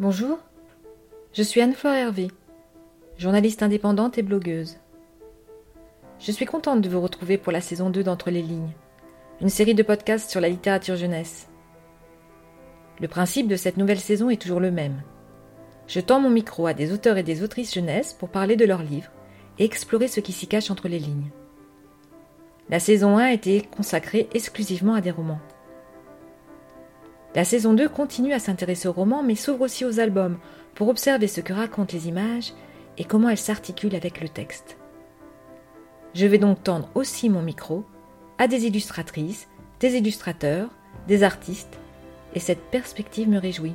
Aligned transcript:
Bonjour, 0.00 0.38
je 1.34 1.42
suis 1.42 1.60
Anne-Fleur 1.60 1.92
Hervé, 1.92 2.28
journaliste 3.18 3.62
indépendante 3.62 4.16
et 4.16 4.22
blogueuse. 4.22 4.78
Je 6.18 6.32
suis 6.32 6.46
contente 6.46 6.80
de 6.80 6.88
vous 6.88 7.02
retrouver 7.02 7.36
pour 7.36 7.52
la 7.52 7.60
saison 7.60 7.90
2 7.90 8.02
d'Entre 8.02 8.30
les 8.30 8.40
lignes, 8.40 8.72
une 9.42 9.50
série 9.50 9.74
de 9.74 9.82
podcasts 9.82 10.30
sur 10.30 10.40
la 10.40 10.48
littérature 10.48 10.96
jeunesse. 10.96 11.50
Le 12.98 13.08
principe 13.08 13.46
de 13.46 13.56
cette 13.56 13.76
nouvelle 13.76 14.00
saison 14.00 14.30
est 14.30 14.40
toujours 14.40 14.58
le 14.58 14.70
même. 14.70 15.02
Je 15.86 16.00
tends 16.00 16.18
mon 16.18 16.30
micro 16.30 16.66
à 16.66 16.72
des 16.72 16.94
auteurs 16.94 17.18
et 17.18 17.22
des 17.22 17.42
autrices 17.42 17.74
jeunesse 17.74 18.14
pour 18.14 18.30
parler 18.30 18.56
de 18.56 18.64
leurs 18.64 18.82
livres 18.82 19.12
et 19.58 19.66
explorer 19.66 20.08
ce 20.08 20.20
qui 20.20 20.32
s'y 20.32 20.46
cache 20.46 20.70
entre 20.70 20.88
les 20.88 20.98
lignes. 20.98 21.30
La 22.70 22.80
saison 22.80 23.18
1 23.18 23.24
a 23.24 23.32
été 23.34 23.68
consacrée 23.76 24.30
exclusivement 24.32 24.94
à 24.94 25.02
des 25.02 25.10
romans. 25.10 25.40
La 27.34 27.44
saison 27.44 27.74
2 27.74 27.88
continue 27.88 28.32
à 28.32 28.38
s'intéresser 28.38 28.88
aux 28.88 28.92
romans 28.92 29.22
mais 29.22 29.36
s'ouvre 29.36 29.62
aussi 29.62 29.84
aux 29.84 30.00
albums 30.00 30.38
pour 30.74 30.88
observer 30.88 31.28
ce 31.28 31.40
que 31.40 31.52
racontent 31.52 31.92
les 31.92 32.08
images 32.08 32.52
et 32.98 33.04
comment 33.04 33.28
elles 33.28 33.38
s'articulent 33.38 33.94
avec 33.94 34.20
le 34.20 34.28
texte. 34.28 34.76
Je 36.14 36.26
vais 36.26 36.38
donc 36.38 36.62
tendre 36.64 36.88
aussi 36.94 37.28
mon 37.28 37.42
micro 37.42 37.84
à 38.38 38.48
des 38.48 38.66
illustratrices, 38.66 39.48
des 39.78 39.96
illustrateurs, 39.96 40.70
des 41.06 41.22
artistes, 41.22 41.78
et 42.34 42.40
cette 42.40 42.70
perspective 42.70 43.28
me 43.28 43.38
réjouit. 43.38 43.74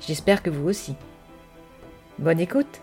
J'espère 0.00 0.42
que 0.42 0.50
vous 0.50 0.68
aussi. 0.68 0.94
Bonne 2.18 2.40
écoute 2.40 2.80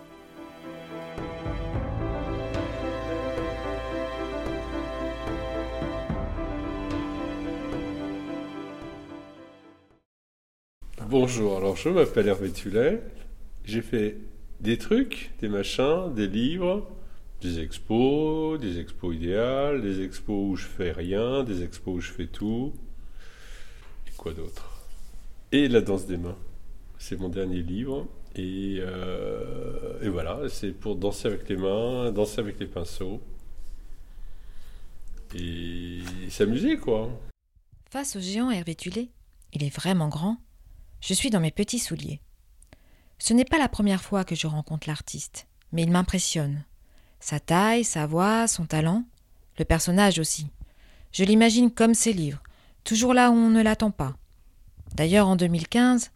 Bonjour, 11.10 11.56
alors 11.56 11.78
je 11.78 11.88
m'appelle 11.88 12.28
Hervé 12.28 12.52
Tullet. 12.52 13.02
J'ai 13.64 13.82
fait 13.82 14.18
des 14.60 14.78
trucs, 14.78 15.32
des 15.40 15.48
machins, 15.48 16.14
des 16.14 16.28
livres, 16.28 16.86
des 17.40 17.62
expos, 17.62 18.60
des 18.60 18.82
expos 18.82 19.16
idéales, 19.16 19.82
des 19.82 20.04
expos 20.04 20.36
où 20.52 20.56
je 20.58 20.66
fais 20.66 20.92
rien, 20.92 21.46
des 21.46 21.64
expos 21.64 21.96
où 21.96 22.02
je 22.02 22.12
fais 22.12 22.28
tout. 22.28 22.74
Et 24.06 24.12
quoi 24.18 24.34
d'autre? 24.34 24.84
Et 25.54 25.70
La 25.70 25.80
danse 25.80 26.08
des 26.08 26.18
mains. 26.18 26.36
C'est 26.98 27.18
mon 27.18 27.30
dernier 27.30 27.62
livre. 27.62 28.06
Et, 28.36 28.80
euh, 28.80 30.02
et 30.02 30.10
voilà, 30.10 30.50
c'est 30.50 30.74
pour 30.74 30.98
danser 30.98 31.30
avec 31.30 31.48
les 31.48 31.56
mains, 31.56 32.12
danser 32.12 32.40
avec 32.40 32.60
les 32.60 32.68
pinceaux. 32.68 33.22
Et 35.34 36.02
s'amuser, 36.28 36.76
quoi. 36.76 37.10
Face 37.90 38.18
au 38.18 38.20
géant 38.20 38.52
Hervé 38.52 38.76
Tullet, 38.76 39.08
il 39.54 39.64
est 39.64 39.74
vraiment 39.74 40.10
grand 40.10 40.40
je 41.08 41.14
suis 41.14 41.30
dans 41.30 41.40
mes 41.40 41.52
petits 41.52 41.80
souliers. 41.80 42.20
Ce 43.18 43.34
n'est 43.34 43.46
pas 43.46 43.58
la 43.58 43.70
première 43.70 44.04
fois 44.04 44.26
que 44.26 44.36
je 44.36 44.46
rencontre 44.46 44.90
l'artiste, 44.90 45.48
mais 45.72 45.84
il 45.84 45.90
m'impressionne. 45.90 46.66
Sa 47.22 47.40
taille, 47.40 47.86
sa 47.86 48.06
voix, 48.06 48.46
son 48.46 48.66
talent, 48.66 49.06
le 49.58 49.64
personnage 49.64 50.20
aussi. 50.20 50.48
Je 51.14 51.24
l'imagine 51.24 51.72
comme 51.72 51.94
ses 51.94 52.12
livres, 52.12 52.44
toujours 52.84 53.14
là 53.14 53.32
où 53.32 53.36
on 53.36 53.50
ne 53.50 53.64
l'attend 53.64 53.90
pas. 53.90 54.18
D'ailleurs, 54.96 55.30
en 55.30 55.38
2015, 55.38 56.12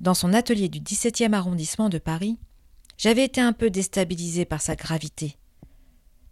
dans 0.00 0.14
son 0.14 0.32
atelier 0.32 0.68
du 0.68 0.80
17e 0.80 1.32
arrondissement 1.32 1.88
de 1.88 1.98
Paris, 1.98 2.36
j'avais 2.98 3.22
été 3.22 3.40
un 3.40 3.52
peu 3.52 3.70
déstabilisé 3.70 4.44
par 4.44 4.60
sa 4.60 4.74
gravité. 4.74 5.36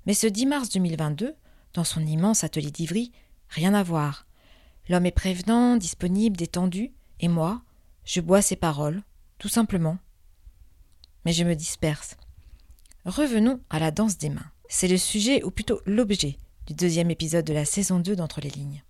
Mais 0.07 0.15
ce 0.15 0.27
10 0.27 0.47
mars 0.47 0.71
2022, 0.71 1.37
dans 1.75 1.85
son 1.85 2.05
immense 2.05 2.43
atelier 2.43 2.73
d'Ivry, 2.73 3.13
rien 3.49 3.75
à 3.75 3.85
voir. 3.85 4.27
L'homme 4.89 5.07
est 5.07 5.13
prévenant, 5.13 5.77
disponible, 5.77 6.37
détendu, 6.37 6.91
et 7.21 7.29
moi, 7.29 7.63
je 8.05 8.21
bois 8.21 8.43
ses 8.43 8.57
paroles, 8.57 9.03
tout 9.39 9.49
simplement. 9.49 9.99
Mais 11.25 11.33
je 11.33 11.45
me 11.45 11.55
disperse. 11.55 12.17
Revenons 13.05 13.61
à 13.71 13.79
la 13.79 13.91
danse 13.91 14.19
des 14.19 14.29
mains. 14.29 14.51
C'est 14.69 14.89
le 14.89 14.97
sujet, 14.97 15.43
ou 15.43 15.51
plutôt 15.51 15.81
l'objet, 15.87 16.39
du 16.67 16.75
deuxième 16.75 17.11
épisode 17.11 17.45
de 17.45 17.53
la 17.53 17.65
saison 17.65 18.01
2 18.01 18.17
d'Entre 18.17 18.41
les 18.41 18.51
lignes. 18.51 18.83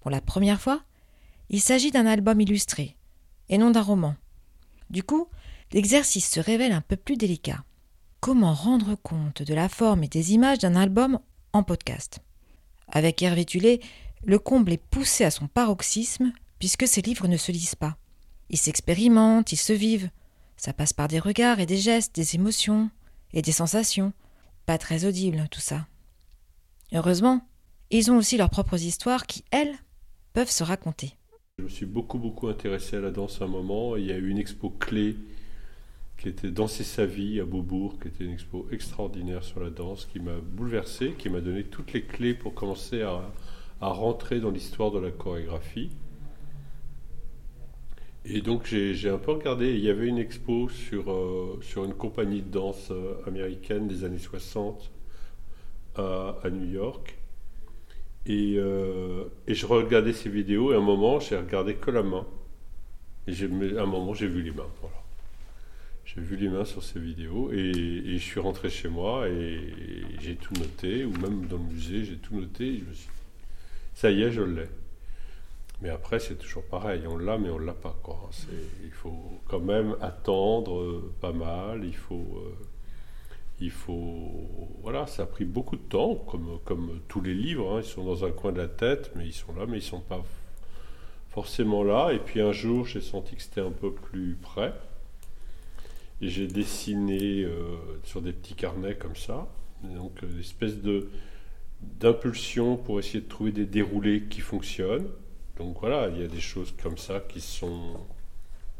Pour 0.00 0.10
la 0.10 0.20
première 0.20 0.60
fois, 0.60 0.82
il 1.48 1.60
s'agit 1.60 1.90
d'un 1.90 2.06
album 2.06 2.40
illustré, 2.40 2.96
et 3.48 3.58
non 3.58 3.70
d'un 3.70 3.82
roman. 3.82 4.14
Du 4.88 5.02
coup, 5.02 5.28
l'exercice 5.72 6.30
se 6.30 6.40
révèle 6.40 6.72
un 6.72 6.80
peu 6.80 6.96
plus 6.96 7.16
délicat. 7.16 7.64
Comment 8.20 8.54
rendre 8.54 8.96
compte 8.96 9.42
de 9.42 9.54
la 9.54 9.68
forme 9.68 10.04
et 10.04 10.08
des 10.08 10.32
images 10.32 10.58
d'un 10.58 10.76
album 10.76 11.18
en 11.52 11.62
podcast? 11.62 12.20
Avec 12.88 13.22
Hervé 13.22 13.44
Tulé, 13.44 13.80
le 14.24 14.38
comble 14.38 14.72
est 14.72 14.82
poussé 14.82 15.24
à 15.24 15.30
son 15.30 15.48
paroxysme, 15.48 16.32
puisque 16.58 16.86
ces 16.86 17.02
livres 17.02 17.28
ne 17.28 17.36
se 17.36 17.52
lisent 17.52 17.74
pas. 17.74 17.96
Ils 18.50 18.58
s'expérimentent, 18.58 19.52
ils 19.52 19.56
se 19.56 19.72
vivent. 19.72 20.10
Ça 20.56 20.72
passe 20.72 20.92
par 20.92 21.06
des 21.06 21.20
regards 21.20 21.60
et 21.60 21.66
des 21.66 21.76
gestes, 21.76 22.14
des 22.16 22.34
émotions 22.34 22.90
et 23.32 23.42
des 23.42 23.52
sensations. 23.52 24.12
Pas 24.66 24.76
très 24.76 25.04
audible 25.04 25.46
tout 25.50 25.60
ça. 25.60 25.86
Heureusement, 26.92 27.46
ils 27.90 28.10
ont 28.10 28.16
aussi 28.16 28.36
leurs 28.36 28.50
propres 28.50 28.82
histoires 28.82 29.26
qui, 29.26 29.44
elles, 29.52 29.74
peuvent 30.32 30.50
se 30.50 30.64
raconter. 30.64 31.12
Je 31.58 31.64
me 31.64 31.68
suis 31.68 31.86
beaucoup 31.86 32.18
beaucoup 32.18 32.48
intéressé 32.48 32.96
à 32.96 33.00
la 33.00 33.12
danse 33.12 33.40
à 33.40 33.44
un 33.44 33.48
moment. 33.48 33.96
Il 33.96 34.06
y 34.06 34.12
a 34.12 34.16
eu 34.16 34.28
une 34.28 34.38
expo 34.38 34.68
clé 34.68 35.16
qui 36.18 36.28
était 36.28 36.50
Danser 36.50 36.84
sa 36.84 37.06
vie 37.06 37.40
à 37.40 37.44
Beaubourg, 37.44 37.98
qui 38.00 38.08
était 38.08 38.24
une 38.24 38.32
expo 38.32 38.66
extraordinaire 38.72 39.44
sur 39.44 39.60
la 39.60 39.70
danse, 39.70 40.06
qui 40.06 40.18
m'a 40.18 40.38
bouleversé, 40.38 41.14
qui 41.16 41.30
m'a 41.30 41.40
donné 41.40 41.64
toutes 41.64 41.92
les 41.92 42.02
clés 42.02 42.34
pour 42.34 42.54
commencer 42.54 43.02
à 43.02 43.22
rentrer 43.80 44.40
dans 44.40 44.50
l'histoire 44.50 44.90
de 44.90 44.98
la 44.98 45.12
chorégraphie. 45.12 45.90
Et 48.24 48.42
donc 48.42 48.66
j'ai 48.66 49.08
un 49.08 49.18
peu 49.18 49.32
regardé, 49.32 49.70
il 49.70 49.80
y 49.80 49.88
avait 49.88 50.06
une 50.06 50.18
expo 50.18 50.68
sur, 50.68 51.10
euh, 51.10 51.58
sur 51.62 51.84
une 51.84 51.94
compagnie 51.94 52.42
de 52.42 52.50
danse 52.50 52.90
euh, 52.90 53.14
américaine 53.26 53.88
des 53.88 54.04
années 54.04 54.18
60 54.18 54.90
à, 55.96 56.50
New 56.50 56.70
York. 56.70 57.16
Et, 58.26 58.56
euh, 58.58 59.24
et, 59.46 59.54
je 59.54 59.66
regardais 59.66 60.12
ces 60.12 60.28
vidéos 60.28 60.72
et 60.72 60.74
à 60.74 60.78
un 60.78 60.82
moment 60.82 61.20
j'ai 61.20 61.36
regardé 61.36 61.74
que 61.74 61.90
la 61.90 62.02
main. 62.02 62.26
Et 63.26 63.32
à 63.32 63.82
un 63.82 63.86
moment 63.86 64.12
j'ai 64.12 64.28
vu 64.28 64.42
les 64.42 64.50
mains. 64.50 64.68
Voilà. 64.80 64.96
J'ai 66.04 66.20
vu 66.20 66.36
les 66.36 66.48
mains 66.48 66.64
sur 66.64 66.82
ces 66.82 67.00
vidéos 67.00 67.50
et, 67.52 67.70
et, 67.70 68.18
je 68.18 68.22
suis 68.22 68.40
rentré 68.40 68.68
chez 68.68 68.88
moi 68.88 69.28
et, 69.28 69.72
j'ai 70.20 70.36
tout 70.36 70.54
noté, 70.54 71.04
ou 71.04 71.12
même 71.12 71.46
dans 71.46 71.56
le 71.56 71.64
musée 71.64 72.04
j'ai 72.04 72.16
tout 72.16 72.34
noté. 72.34 72.66
Et 72.66 72.78
je 72.78 72.84
me 72.84 72.92
suis 72.92 73.08
dit, 73.08 73.12
ça 73.94 74.10
y 74.10 74.22
est, 74.22 74.30
je 74.30 74.42
l'ai. 74.42 74.68
Mais 75.82 75.88
après, 75.88 76.18
c'est 76.18 76.36
toujours 76.36 76.64
pareil, 76.64 77.02
on 77.06 77.16
l'a, 77.16 77.38
mais 77.38 77.48
on 77.48 77.58
ne 77.58 77.64
l'a 77.64 77.72
pas. 77.72 77.96
Il 78.84 78.90
faut 78.90 79.40
quand 79.48 79.60
même 79.60 79.96
attendre 80.00 80.78
euh, 80.78 81.12
pas 81.20 81.32
mal, 81.32 81.84
il 81.84 81.96
faut, 81.96 82.14
euh, 82.14 82.54
il 83.60 83.70
faut... 83.70 84.68
Voilà, 84.82 85.06
ça 85.06 85.22
a 85.22 85.26
pris 85.26 85.46
beaucoup 85.46 85.76
de 85.76 85.82
temps, 85.82 86.16
comme, 86.16 86.58
comme 86.64 87.00
tous 87.08 87.22
les 87.22 87.34
livres, 87.34 87.76
hein. 87.76 87.80
ils 87.82 87.88
sont 87.88 88.04
dans 88.04 88.24
un 88.24 88.30
coin 88.30 88.52
de 88.52 88.58
la 88.58 88.68
tête, 88.68 89.12
mais 89.16 89.26
ils 89.26 89.32
sont 89.32 89.54
là, 89.54 89.64
mais 89.66 89.78
ils 89.78 89.84
ne 89.84 89.84
sont 89.84 90.00
pas 90.00 90.22
forcément 91.30 91.82
là. 91.82 92.10
Et 92.12 92.18
puis 92.18 92.42
un 92.42 92.52
jour, 92.52 92.84
j'ai 92.84 93.00
senti 93.00 93.36
que 93.36 93.42
c'était 93.42 93.62
un 93.62 93.72
peu 93.72 93.92
plus 93.92 94.36
près. 94.40 94.74
Et 96.20 96.28
j'ai 96.28 96.46
dessiné 96.46 97.44
euh, 97.44 97.76
sur 98.04 98.20
des 98.20 98.32
petits 98.34 98.54
carnets 98.54 98.96
comme 98.96 99.16
ça, 99.16 99.48
donc 99.82 100.20
une 100.20 100.38
espèce 100.38 100.74
d'impulsion 101.80 102.76
pour 102.76 102.98
essayer 102.98 103.22
de 103.22 103.28
trouver 103.28 103.52
des 103.52 103.64
déroulés 103.64 104.24
qui 104.24 104.42
fonctionnent. 104.42 105.08
Donc 105.60 105.76
voilà, 105.78 106.08
il 106.08 106.22
y 106.22 106.24
a 106.24 106.26
des 106.26 106.40
choses 106.40 106.72
comme 106.82 106.96
ça 106.96 107.20
qui 107.20 107.42
sont 107.42 107.98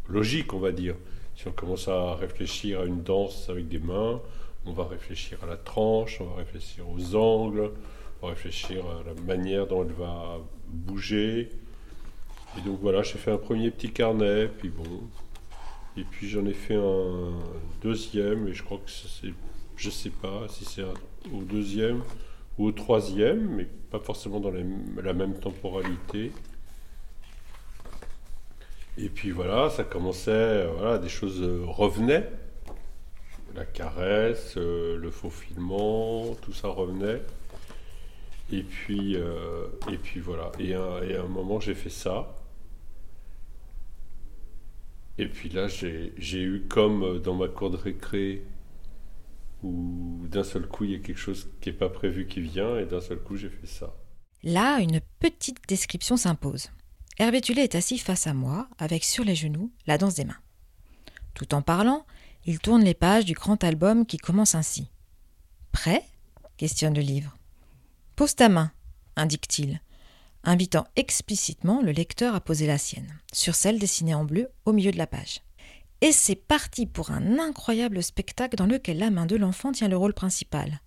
logiques, 0.08 0.54
on 0.54 0.60
va 0.60 0.72
dire. 0.72 0.94
Si 1.36 1.46
on 1.46 1.52
commence 1.52 1.88
à 1.88 2.14
réfléchir 2.14 2.80
à 2.80 2.84
une 2.86 3.02
danse 3.02 3.50
avec 3.50 3.68
des 3.68 3.78
mains, 3.78 4.18
on 4.64 4.72
va 4.72 4.86
réfléchir 4.86 5.36
à 5.42 5.46
la 5.46 5.58
tranche, 5.58 6.22
on 6.22 6.24
va 6.24 6.36
réfléchir 6.36 6.88
aux 6.88 7.14
angles, 7.14 7.70
on 8.22 8.28
va 8.28 8.32
réfléchir 8.32 8.82
à 8.86 9.02
la 9.06 9.12
manière 9.22 9.66
dont 9.66 9.84
elle 9.84 9.92
va 9.92 10.38
bouger. 10.68 11.50
Et 12.56 12.62
donc 12.62 12.78
voilà, 12.80 13.02
j'ai 13.02 13.18
fait 13.18 13.30
un 13.30 13.36
premier 13.36 13.70
petit 13.70 13.92
carnet, 13.92 14.48
puis 14.48 14.70
bon. 14.70 15.02
Et 15.98 16.04
puis 16.04 16.30
j'en 16.30 16.46
ai 16.46 16.54
fait 16.54 16.76
un 16.76 17.34
deuxième, 17.82 18.48
et 18.48 18.54
je 18.54 18.62
crois 18.62 18.78
que 18.78 18.90
c'est. 18.90 19.34
Je 19.76 19.90
sais 19.90 20.08
pas 20.08 20.46
si 20.48 20.64
c'est 20.64 20.84
au 21.30 21.42
deuxième 21.42 22.00
ou 22.56 22.68
au 22.68 22.72
troisième, 22.72 23.50
mais 23.56 23.68
pas 23.90 23.98
forcément 23.98 24.40
dans 24.40 24.50
la 24.50 25.12
même 25.12 25.34
temporalité. 25.38 26.32
Et 28.98 29.08
puis 29.08 29.30
voilà, 29.30 29.70
ça 29.70 29.84
commençait, 29.84 30.30
euh, 30.30 30.72
voilà, 30.76 30.98
des 30.98 31.08
choses 31.08 31.42
euh, 31.42 31.64
revenaient. 31.64 32.28
La 33.54 33.64
caresse, 33.64 34.54
euh, 34.56 34.96
le 34.96 35.10
faufilement, 35.10 36.34
tout 36.42 36.52
ça 36.52 36.68
revenait. 36.68 37.22
Et 38.52 38.62
puis, 38.62 39.14
et 39.14 39.96
puis 40.02 40.18
voilà. 40.18 40.50
Et, 40.58 40.74
à 40.74 41.22
un 41.22 41.28
moment, 41.28 41.60
j'ai 41.60 41.74
fait 41.74 41.90
ça. 41.90 42.34
Et 45.18 45.26
puis 45.26 45.48
là, 45.50 45.68
j'ai 45.68 46.42
eu 46.42 46.66
comme 46.68 47.20
dans 47.20 47.34
ma 47.34 47.46
cour 47.46 47.70
de 47.70 47.76
récré, 47.76 48.42
où 49.62 50.26
d'un 50.28 50.42
seul 50.42 50.66
coup, 50.66 50.82
il 50.84 50.90
y 50.90 50.94
a 50.96 50.98
quelque 50.98 51.18
chose 51.18 51.48
qui 51.60 51.68
n'est 51.70 51.76
pas 51.76 51.88
prévu 51.88 52.26
qui 52.26 52.40
vient, 52.40 52.76
et 52.76 52.86
d'un 52.86 53.00
seul 53.00 53.18
coup, 53.18 53.36
j'ai 53.36 53.50
fait 53.50 53.68
ça. 53.68 53.94
Là, 54.42 54.80
une 54.80 55.00
petite 55.20 55.58
description 55.68 56.16
s'impose. 56.16 56.70
Hervé 57.20 57.42
est 57.58 57.74
assis 57.74 57.98
face 57.98 58.26
à 58.26 58.32
moi, 58.32 58.66
avec 58.78 59.04
sur 59.04 59.24
les 59.24 59.34
genoux 59.34 59.70
la 59.86 59.98
danse 59.98 60.14
des 60.14 60.24
mains. 60.24 60.40
Tout 61.34 61.52
en 61.52 61.60
parlant, 61.60 62.06
il 62.46 62.60
tourne 62.60 62.82
les 62.82 62.94
pages 62.94 63.26
du 63.26 63.34
grand 63.34 63.62
album 63.62 64.06
qui 64.06 64.16
commence 64.16 64.54
ainsi. 64.54 64.88
Prêt? 65.70 66.02
questionne 66.56 66.94
le 66.94 67.02
livre. 67.02 67.36
Pose 68.16 68.36
ta 68.36 68.48
main, 68.48 68.72
indique-t-il, 69.16 69.82
invitant 70.44 70.86
explicitement 70.96 71.82
le 71.82 71.92
lecteur 71.92 72.34
à 72.34 72.40
poser 72.40 72.66
la 72.66 72.78
sienne, 72.78 73.14
sur 73.34 73.54
celle 73.54 73.78
dessinée 73.78 74.14
en 74.14 74.24
bleu 74.24 74.48
au 74.64 74.72
milieu 74.72 74.90
de 74.90 74.96
la 74.96 75.06
page. 75.06 75.42
Et 76.00 76.12
c'est 76.12 76.36
parti 76.36 76.86
pour 76.86 77.10
un 77.10 77.38
incroyable 77.38 78.02
spectacle 78.02 78.56
dans 78.56 78.64
lequel 78.64 78.96
la 78.96 79.10
main 79.10 79.26
de 79.26 79.36
l'enfant 79.36 79.72
tient 79.72 79.88
le 79.88 79.96
rôle 79.98 80.14
principal. 80.14 80.80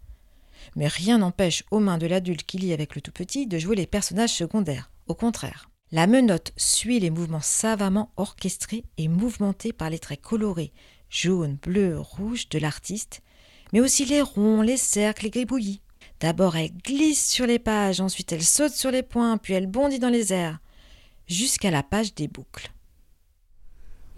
Mais 0.76 0.88
rien 0.88 1.20
n'empêche 1.20 1.64
aux 1.70 1.80
mains 1.80 2.00
de 2.00 2.08
l'adulte 2.08 2.42
qui 2.42 2.58
lit 2.58 2.74
avec 2.74 2.96
le 2.96 3.02
tout 3.02 3.12
petit 3.12 3.46
de 3.46 3.60
jouer 3.60 3.76
les 3.76 3.86
personnages 3.86 4.34
secondaires. 4.34 4.90
Au 5.06 5.14
contraire. 5.14 5.70
La 5.94 6.08
menotte 6.08 6.54
suit 6.58 7.00
les 7.00 7.12
mouvements 7.12 7.40
savamment 7.40 8.12
orchestrés 8.18 8.84
et 8.98 9.08
mouvementés 9.08 9.74
par 9.74 9.92
les 9.92 10.00
traits 10.00 10.22
colorés, 10.22 10.74
jaune, 11.08 11.60
bleu, 11.62 12.00
rouge 12.00 12.50
de 12.50 12.58
l'artiste, 12.58 13.22
mais 13.72 13.80
aussi 13.80 14.04
les 14.04 14.24
ronds, 14.24 14.64
les 14.64 14.78
cercles, 14.78 15.26
les 15.26 15.30
gribouillis. 15.30 15.84
D'abord 16.20 16.56
elle 16.56 16.72
glisse 16.72 17.30
sur 17.30 17.46
les 17.46 17.60
pages, 17.60 18.02
ensuite 18.02 18.32
elle 18.32 18.42
saute 18.42 18.72
sur 18.72 18.90
les 18.90 19.04
points, 19.04 19.38
puis 19.38 19.54
elle 19.54 19.68
bondit 19.68 20.00
dans 20.00 20.10
les 20.10 20.34
airs, 20.34 20.58
jusqu'à 21.28 21.70
la 21.70 21.84
page 21.84 22.16
des 22.16 22.28
boucles. 22.28 22.72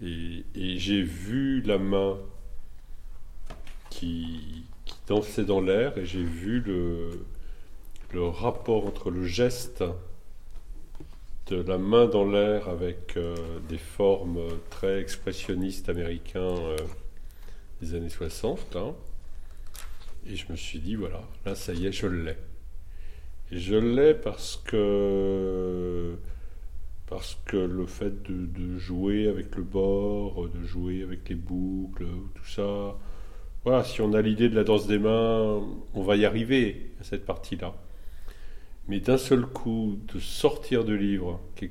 Et, 0.02 0.46
j'ai 0.54 1.02
vu 1.02 1.60
la 1.60 1.76
main 1.76 2.16
qui, 3.90 4.64
dansait 5.06 5.44
dans 5.44 5.60
l'air, 5.60 5.98
et 5.98 6.06
j'ai 6.06 6.24
vu 6.24 6.60
le, 6.60 7.26
le 8.14 8.26
rapport 8.26 8.86
entre 8.86 9.10
le 9.10 9.26
geste 9.26 9.84
de 11.46 11.62
la 11.62 11.78
main 11.78 12.06
dans 12.06 12.28
l'air 12.28 12.68
avec 12.68 13.16
euh, 13.16 13.36
des 13.68 13.78
formes 13.78 14.40
très 14.68 15.00
expressionnistes 15.00 15.88
américains 15.88 16.40
euh, 16.40 16.76
des 17.80 17.94
années 17.94 18.08
60. 18.08 18.76
Hein. 18.76 18.94
Et 20.28 20.34
je 20.34 20.50
me 20.50 20.56
suis 20.56 20.80
dit, 20.80 20.96
voilà, 20.96 21.22
là, 21.44 21.54
ça 21.54 21.72
y 21.72 21.86
est, 21.86 21.92
je 21.92 22.08
l'ai. 22.08 22.36
Et 23.52 23.58
je 23.58 23.76
l'ai 23.76 24.12
parce 24.12 24.56
que, 24.56 26.16
parce 27.06 27.38
que 27.44 27.56
le 27.56 27.86
fait 27.86 28.24
de, 28.24 28.46
de, 28.46 28.76
jouer 28.76 29.28
avec 29.28 29.54
le 29.54 29.62
bord, 29.62 30.48
de 30.48 30.64
jouer 30.64 31.04
avec 31.04 31.28
les 31.28 31.36
boucles, 31.36 32.06
tout 32.34 32.46
ça, 32.48 32.96
voilà, 33.62 33.84
si 33.84 34.00
on 34.00 34.12
a 34.14 34.20
l'idée 34.20 34.48
de 34.48 34.56
la 34.56 34.64
danse 34.64 34.88
des 34.88 34.98
mains, 34.98 35.62
on 35.94 36.02
va 36.02 36.16
y 36.16 36.24
arriver 36.24 36.90
à 37.00 37.04
cette 37.04 37.24
partie-là. 37.24 37.72
Mais 38.88 39.00
d'un 39.00 39.18
seul 39.18 39.46
coup, 39.46 39.98
de 40.12 40.20
sortir 40.20 40.84
de 40.84 40.94
livre, 40.94 41.40
qui 41.56 41.66
est, 41.66 41.70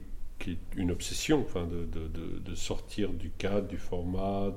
une 0.75 0.91
obsession, 0.91 1.39
enfin, 1.41 1.67
de, 1.67 2.55
sortir 2.55 3.13
du 3.13 3.31
cadre, 3.31 3.67
du 3.67 3.77
format, 3.77 4.53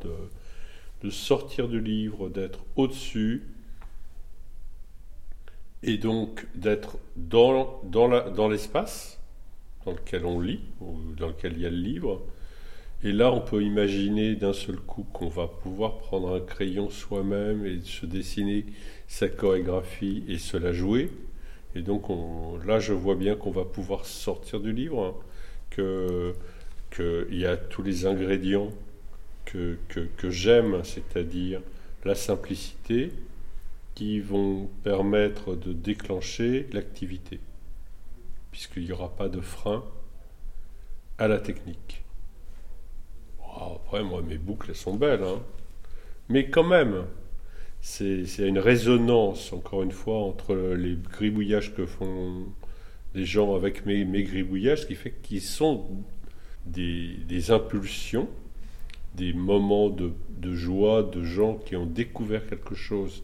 de, 1.02 1.10
sortir 1.10 1.68
du 1.68 1.80
livre, 1.80 2.28
d'être 2.28 2.60
au-dessus, 2.76 3.44
et 5.82 5.96
donc 5.96 6.46
d'être 6.56 6.98
dans, 7.16 7.80
dans 7.84 8.48
l'espace 8.48 9.18
dans, 9.84 9.92
lequel 9.92 10.26
on 10.26 10.40
lit, 10.40 10.60
ou 10.80 10.96
dans 11.16 11.28
lequel 11.28 11.54
il 11.54 11.60
y 11.60 11.66
a 11.66 11.70
le 11.70 11.76
livre. 11.76 12.22
Et 13.04 13.12
là, 13.12 13.32
on 13.32 13.40
peut 13.40 13.62
imaginer 13.62 14.34
d'un 14.34 14.52
seul 14.52 14.76
coup 14.76 15.06
qu'on 15.12 15.28
va 15.28 15.46
pouvoir 15.46 15.98
prendre 15.98 16.34
un 16.34 16.40
crayon 16.40 16.90
soi-même 16.90 17.64
et 17.64 17.80
se 17.82 18.06
dessiner 18.06 18.66
sa 19.06 19.28
chorégraphie 19.28 20.24
et 20.28 20.38
se 20.38 20.56
la 20.56 20.72
jouer. 20.72 21.10
Et 21.74 21.82
donc 21.82 22.08
là, 22.64 22.80
je 22.80 22.92
vois 22.92 23.14
bien 23.14 23.36
qu'on 23.36 23.50
va 23.50 23.64
pouvoir 23.64 24.06
sortir 24.06 24.60
du 24.60 24.72
livre, 24.72 25.04
hein, 25.04 25.14
que 25.70 26.34
qu'il 26.90 27.38
y 27.38 27.46
a 27.46 27.56
tous 27.56 27.82
les 27.82 28.06
ingrédients 28.06 28.72
que, 29.44 29.78
que, 29.88 30.30
j'aime, 30.30 30.82
c'est-à-dire 30.84 31.60
la 32.04 32.14
simplicité, 32.14 33.12
qui 33.94 34.20
vont 34.20 34.68
permettre 34.84 35.54
de 35.54 35.72
déclencher 35.72 36.68
l'activité, 36.72 37.40
puisqu'il 38.50 38.84
n'y 38.84 38.92
aura 38.92 39.08
pas 39.08 39.28
de 39.28 39.40
frein 39.40 39.84
à 41.18 41.28
la 41.28 41.38
technique. 41.38 42.04
après, 43.56 44.04
moi, 44.04 44.22
mes 44.22 44.38
boucles, 44.38 44.70
elles 44.70 44.76
sont 44.76 44.94
belles, 44.94 45.24
hein. 45.24 45.42
mais 46.28 46.48
quand 46.48 46.64
même, 46.64 47.06
c'est 47.88 48.46
une 48.46 48.58
résonance, 48.58 49.52
encore 49.52 49.82
une 49.82 49.92
fois, 49.92 50.18
entre 50.18 50.54
les 50.54 50.94
gribouillages 50.94 51.74
que 51.74 51.86
font 51.86 52.44
les 53.14 53.24
gens 53.24 53.54
avec 53.54 53.86
mes, 53.86 54.04
mes 54.04 54.22
gribouillages, 54.22 54.82
ce 54.82 54.86
qui 54.86 54.94
fait 54.94 55.14
qu'ils 55.22 55.40
sont 55.40 55.86
des, 56.66 57.50
impulsions, 57.50 58.28
des 59.14 59.32
moments 59.32 59.88
de, 59.88 60.12
joie 60.54 61.02
de 61.02 61.24
gens 61.24 61.54
qui 61.54 61.76
ont 61.76 61.86
découvert 61.86 62.46
quelque 62.46 62.74
chose 62.74 63.22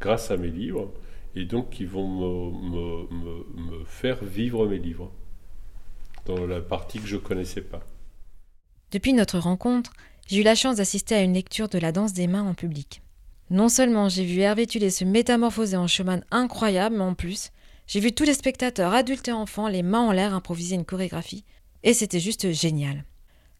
grâce 0.00 0.30
à 0.30 0.36
mes 0.38 0.50
livres, 0.50 0.90
et 1.36 1.44
donc 1.44 1.70
qui 1.70 1.84
vont 1.84 2.08
me, 2.08 3.14
me, 3.14 3.84
faire 3.84 4.24
vivre 4.24 4.66
mes 4.66 4.78
livres 4.78 5.12
dans 6.24 6.46
la 6.46 6.60
partie 6.60 6.98
que 6.98 7.06
je 7.06 7.16
ne 7.16 7.20
connaissais 7.20 7.60
pas. 7.62 7.86
Depuis 8.90 9.12
notre 9.12 9.38
rencontre, 9.38 9.92
j'ai 10.26 10.40
eu 10.40 10.44
la 10.44 10.54
chance 10.54 10.76
d'assister 10.76 11.14
à 11.14 11.22
une 11.22 11.34
lecture 11.34 11.68
de 11.68 11.78
la 11.78 11.92
danse 11.92 12.14
des 12.14 12.26
mains 12.26 12.42
en 12.42 12.54
public. 12.54 13.02
Non 13.50 13.70
seulement 13.70 14.10
j'ai 14.10 14.24
vu 14.24 14.40
Hervé 14.40 14.66
Tulé 14.66 14.90
se 14.90 15.04
métamorphoser 15.04 15.78
en 15.78 15.86
chemin 15.86 16.20
incroyable, 16.30 16.96
mais 16.96 17.04
en 17.04 17.14
plus, 17.14 17.50
j'ai 17.86 18.00
vu 18.00 18.12
tous 18.12 18.24
les 18.24 18.34
spectateurs, 18.34 18.92
adultes 18.92 19.28
et 19.28 19.32
enfants, 19.32 19.68
les 19.68 19.82
mains 19.82 20.06
en 20.06 20.12
l'air 20.12 20.34
improviser 20.34 20.74
une 20.74 20.84
chorégraphie, 20.84 21.46
et 21.82 21.94
c'était 21.94 22.20
juste 22.20 22.52
génial. 22.52 23.04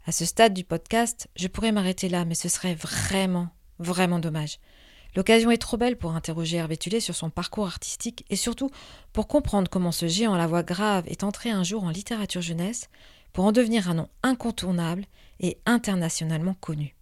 À 0.06 0.12
ce 0.12 0.26
stade 0.26 0.52
du 0.52 0.64
podcast, 0.64 1.28
je 1.36 1.48
pourrais 1.48 1.72
m'arrêter 1.72 2.10
là, 2.10 2.26
mais 2.26 2.34
ce 2.34 2.50
serait 2.50 2.74
vraiment, 2.74 3.48
vraiment 3.78 4.18
dommage. 4.18 4.58
L'occasion 5.16 5.50
est 5.50 5.56
trop 5.56 5.78
belle 5.78 5.96
pour 5.96 6.14
interroger 6.14 6.58
Hervé 6.58 6.76
Tulé 6.76 7.00
sur 7.00 7.14
son 7.14 7.30
parcours 7.30 7.66
artistique 7.66 8.26
et 8.28 8.36
surtout 8.36 8.70
pour 9.14 9.26
comprendre 9.26 9.70
comment 9.70 9.92
ce 9.92 10.06
géant 10.06 10.34
à 10.34 10.38
la 10.38 10.46
voix 10.46 10.62
grave 10.62 11.04
est 11.06 11.24
entré 11.24 11.48
un 11.48 11.64
jour 11.64 11.84
en 11.84 11.90
littérature 11.90 12.42
jeunesse 12.42 12.90
pour 13.32 13.46
en 13.46 13.52
devenir 13.52 13.88
un 13.88 13.94
nom 13.94 14.08
incontournable 14.22 15.06
et 15.40 15.58
internationalement 15.64 16.54
connu. 16.60 16.97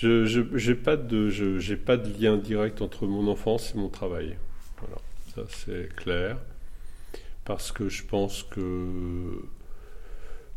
Je 0.00 0.70
n'ai 0.70 0.74
pas, 0.74 0.96
de, 0.96 1.74
pas 1.76 1.96
de 1.96 2.20
lien 2.20 2.36
direct 2.36 2.82
entre 2.82 3.06
mon 3.06 3.28
enfance 3.28 3.74
et 3.74 3.78
mon 3.78 3.88
travail. 3.88 4.36
Voilà, 4.78 4.96
ça 5.34 5.42
c'est 5.48 5.94
clair. 5.94 6.36
Parce 7.44 7.70
que 7.70 7.88
je 7.88 8.02
pense 8.04 8.42
que 8.42 9.40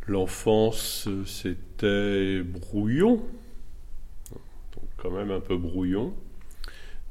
l'enfance, 0.07 1.07
c'était 1.25 2.41
brouillon. 2.41 3.17
Donc 4.31 4.89
quand 4.97 5.11
même 5.11 5.29
un 5.29 5.39
peu 5.39 5.55
brouillon. 5.55 6.15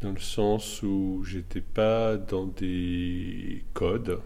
Dans 0.01 0.13
le 0.13 0.21
sens 0.21 0.83
où 0.83 1.23
j'étais 1.25 1.61
pas 1.61 2.17
dans 2.17 2.47
des 2.47 3.65
codes 3.73 4.21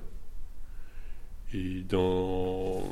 et 1.53 1.83
dans 1.89 2.83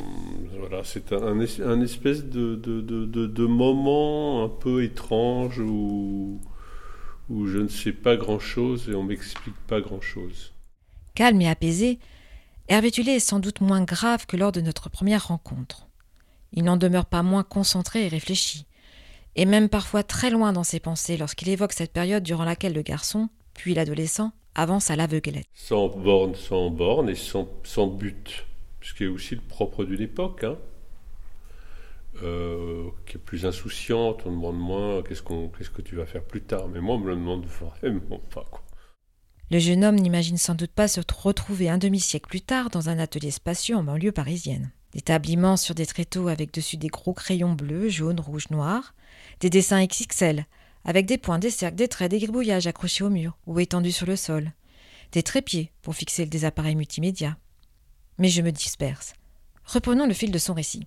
voilà, 0.59 0.83
c'est 0.85 1.13
un, 1.13 1.23
un, 1.23 1.81
espèce 1.81 2.25
de, 2.25 2.57
de, 2.57 2.81
de, 2.81 3.27
de, 3.27 3.47
moment 3.47 4.45
un 4.45 4.49
peu 4.49 4.83
étrange 4.83 5.61
où, 5.61 6.41
où 7.31 7.47
je 7.47 7.59
ne 7.59 7.69
sais 7.69 7.93
pas 7.93 8.17
grand-chose 8.17 8.89
et 8.89 8.95
on 8.95 9.05
m'explique 9.05 9.57
pas 9.69 9.81
grand-chose. 9.81 10.53
Calme 11.15 11.41
et 11.41 11.49
apaisé, 11.49 12.01
Hervé 12.69 12.91
Tulé 12.91 13.13
est 13.13 13.21
sans 13.21 13.39
doute 13.39 13.61
moins 13.61 13.85
grave 13.85 14.27
que 14.27 14.37
lors 14.37 14.53
de 14.53 14.61
notre 14.61 14.91
première 14.91 15.29
rencontre. 15.29 15.87
Il 16.53 16.65
n'en 16.65 16.77
demeure 16.77 17.07
pas 17.07 17.23
moins 17.23 17.45
concentré 17.45 18.07
et 18.07 18.09
réfléchi, 18.09 18.67
et 19.37 19.45
même 19.45 19.69
parfois 19.69 20.03
très 20.03 20.31
loin 20.31 20.53
dans 20.53 20.65
ses 20.65 20.81
pensées 20.81 21.17
lorsqu'il 21.17 21.49
évoque 21.49 21.73
cette 21.73 21.93
période 21.93 22.25
durant 22.25 22.45
laquelle 22.45 22.75
le 22.75 22.83
garçon, 22.83 23.29
puis 23.55 23.75
l'adolescent, 23.75 24.33
avance 24.55 24.91
à 24.91 24.97
l'aveuglette. 24.97 25.47
Sans 25.55 25.89
borne, 25.89 26.35
sans 26.35 26.71
borne 26.71 27.09
et 27.09 27.15
sans, 27.15 27.49
sans 27.63 27.87
but 27.87 28.48
ce 28.89 28.95
qui 28.95 29.05
est 29.05 29.09
aussi 29.09 29.35
le 29.35 29.43
propre 29.43 29.85
d'une 29.85 30.01
époque, 30.01 30.45
hein, 30.45 30.57
euh, 32.23 32.89
qui 33.07 33.17
est 33.17 33.21
plus 33.21 33.45
insouciante, 33.45 34.23
on 34.25 34.31
demande 34.31 34.59
moins 34.59 35.03
qu'est-ce, 35.03 35.23
que 35.23 35.83
tu 35.83 35.97
vas 35.97 36.07
faire 36.07 36.25
plus 36.25 36.41
tard. 36.41 36.69
Mais 36.69 36.81
moi, 36.81 36.95
on 36.95 36.99
me 36.99 37.11
le 37.11 37.17
demande 37.17 37.45
vraiment 37.45 38.21
pas. 38.31 38.47
Le 39.51 39.59
jeune 39.59 39.85
homme 39.85 39.97
n'imagine 39.97 40.39
sans 40.39 40.55
doute 40.55 40.73
pas 40.73 40.89
se 40.89 41.01
retrouver 41.15 41.69
un 41.69 41.77
demi-siècle 41.77 42.29
plus 42.29 42.41
tard 42.41 42.71
dans 42.71 42.89
un 42.89 42.99
atelier 42.99 43.31
spacieux 43.31 43.77
en 43.77 43.83
banlieue 43.83 44.13
parisienne. 44.13 44.73
Des 44.95 45.03
tables 45.03 45.29
immenses 45.29 45.63
sur 45.63 45.75
des 45.75 45.87
tréteaux 45.87 46.29
avec 46.29 46.53
dessus 46.55 46.79
des 46.79 46.89
gros 46.89 47.13
crayons 47.13 47.53
bleus, 47.53 47.91
jaunes, 47.91 48.21
rouges, 48.21 48.51
noirs, 48.51 48.95
des 49.41 49.51
dessins 49.51 49.85
XXL, 49.85 50.47
avec 50.85 51.05
des 51.05 51.19
points, 51.19 51.39
des 51.39 51.51
cercles, 51.51 51.77
des 51.77 51.89
traits, 51.89 52.11
des 52.11 52.21
gribouillages 52.21 52.67
accrochés 52.67 53.05
au 53.05 53.11
mur 53.11 53.37
ou 53.47 53.61
étendus 53.61 53.93
sur 53.93 54.07
le 54.07 54.17
sol, 54.17 54.53
des 55.13 55.23
trépieds 55.23 55.73
pour 55.83 55.95
fixer 55.95 56.25
des 56.25 56.47
appareils 56.47 56.75
multimédia, 56.75 57.37
mais 58.19 58.29
je 58.29 58.43
me 58.43 58.53
disperse. 58.53 59.15
Reprenons 59.65 60.07
le 60.07 60.15
fil 60.15 60.31
de 60.31 60.39
son 60.39 60.55
récit. 60.55 60.87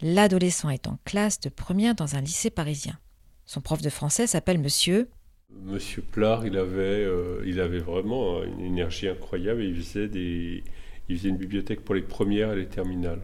L'adolescent 0.00 0.70
est 0.70 0.86
en 0.86 0.98
classe 1.04 1.40
de 1.40 1.48
première 1.48 1.94
dans 1.94 2.14
un 2.14 2.20
lycée 2.20 2.50
parisien. 2.50 2.98
Son 3.46 3.60
prof 3.60 3.82
de 3.82 3.90
français 3.90 4.26
s'appelle 4.26 4.58
Monsieur. 4.58 5.08
Monsieur 5.50 6.02
Plard, 6.02 6.46
il 6.46 6.56
avait, 6.56 7.04
euh, 7.04 7.80
vraiment 7.84 8.42
une 8.44 8.60
énergie 8.60 9.08
incroyable 9.08 9.62
il 9.62 9.74
faisait, 9.76 10.08
des, 10.08 10.62
il 11.08 11.16
faisait 11.16 11.30
une 11.30 11.38
bibliothèque 11.38 11.80
pour 11.80 11.94
les 11.94 12.02
premières 12.02 12.52
et 12.52 12.56
les 12.56 12.68
terminales. 12.68 13.22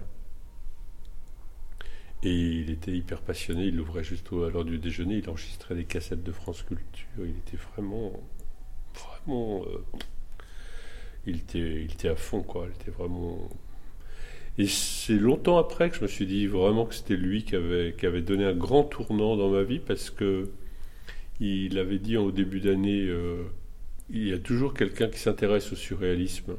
Et 2.23 2.33
il 2.33 2.71
était 2.71 2.93
hyper 2.93 3.21
passionné, 3.21 3.65
il 3.65 3.77
l'ouvrait 3.77 4.03
juste 4.03 4.29
à 4.33 4.49
l'heure 4.49 4.65
du 4.65 4.79
déjeuner, 4.79 5.17
il 5.17 5.29
enregistrait 5.29 5.75
des 5.75 5.85
cassettes 5.85 6.23
de 6.23 6.33
France 6.33 6.63
Culture, 6.63 7.07
il 7.19 7.37
était 7.37 7.59
vraiment, 7.75 8.13
vraiment, 8.95 9.63
euh, 9.67 9.85
il, 11.27 11.37
était, 11.37 11.83
il 11.83 11.93
était 11.93 12.09
à 12.09 12.17
fond, 12.17 12.43
quoi, 12.43 12.67
il 12.69 12.81
était 12.81 12.91
vraiment... 12.91 13.49
Et 14.57 14.69
c'est 14.69 15.15
longtemps 15.15 15.59
après 15.59 15.91
que 15.91 15.97
je 15.97 16.03
me 16.03 16.07
suis 16.07 16.27
dit 16.27 16.47
vraiment 16.47 16.87
que 16.87 16.95
c'était 16.95 17.17
lui 17.17 17.45
qui 17.45 17.57
avait, 17.57 17.95
qui 17.99 18.07
avait 18.07 18.23
donné 18.23 18.45
un 18.45 18.55
grand 18.55 18.85
tournant 18.85 19.37
dans 19.37 19.51
ma 19.51 19.63
vie, 19.65 19.81
parce 19.81 20.11
que 20.11 20.51
il 21.41 21.79
avait 21.79 21.99
dit 21.99 22.17
au 22.17 22.31
début 22.31 22.61
d'année, 22.61 23.07
euh, 23.07 23.43
il 24.11 24.29
y 24.29 24.33
a 24.33 24.39
toujours 24.39 24.73
quelqu'un 24.73 25.09
qui 25.09 25.19
s'intéresse 25.19 25.73
au 25.73 25.77
surréalisme 25.77 26.55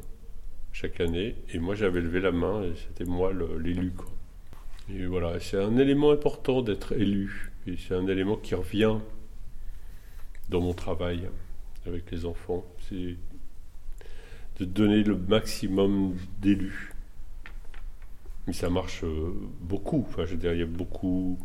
chaque 0.74 1.00
année, 1.00 1.36
et 1.54 1.60
moi 1.60 1.76
j'avais 1.76 2.02
levé 2.02 2.20
la 2.20 2.32
main, 2.32 2.64
et 2.64 2.74
c'était 2.76 3.10
moi 3.10 3.32
l'élu, 3.34 3.92
quoi. 3.92 4.12
Et 4.94 5.06
voilà, 5.06 5.40
c'est 5.40 5.58
un 5.58 5.78
élément 5.78 6.12
important 6.12 6.62
d'être 6.62 6.94
élu. 6.94 7.52
Et 7.68 7.76
c'est 7.78 7.96
un 7.96 8.08
élément 8.08 8.36
qui 8.36 8.54
revient 8.54 8.98
dans 10.50 10.62
mon 10.62 10.74
travail 10.74 11.22
avec 11.88 12.12
les 12.12 12.26
enfants. 12.26 12.64
C'est 12.88 13.16
de 14.60 14.66
donner 14.66 15.04
le 15.04 15.18
maximum 15.18 16.16
d'élus. 16.42 16.94
Mais 18.48 18.54
ça 18.54 18.70
marche 18.70 19.04
euh, 19.04 19.34
beaucoup. 19.62 20.06
Enfin, 20.08 20.26
je 20.26 20.32
veux 20.32 20.38
dire, 20.38 20.54
il 20.54 20.60
y 20.60 20.64
a 20.64 20.68
beaucoup. 20.68 21.40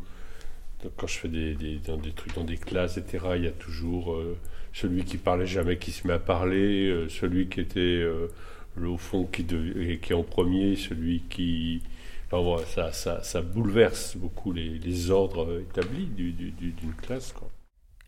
Quand 0.96 1.06
je 1.06 1.18
fais 1.18 1.28
des, 1.28 1.54
des, 1.54 1.80
trucs 2.14 2.34
dans 2.34 2.44
des 2.44 2.56
classes, 2.56 2.96
etc., 2.96 3.32
il 3.36 3.44
y 3.44 3.48
a 3.48 3.52
toujours 3.52 4.14
euh, 4.14 4.38
celui 4.72 5.04
qui 5.04 5.18
parlait 5.18 5.46
jamais 5.46 5.76
qui 5.76 5.90
se 5.92 6.06
met 6.06 6.14
à 6.14 6.18
parler, 6.18 6.88
euh, 6.88 7.08
celui 7.08 7.48
qui 7.48 7.60
était 7.60 8.02
au 8.82 8.96
fond 8.96 9.26
qui, 9.26 9.44
qui 9.44 10.12
est 10.12 10.14
en 10.14 10.22
premier, 10.22 10.76
celui 10.76 11.20
qui, 11.28 11.82
ça, 12.30 13.42
bouleverse 13.42 14.16
beaucoup 14.16 14.52
les, 14.52 15.10
ordres 15.10 15.60
établis 15.60 16.06
d'une 16.06 16.94
classe. 17.02 17.34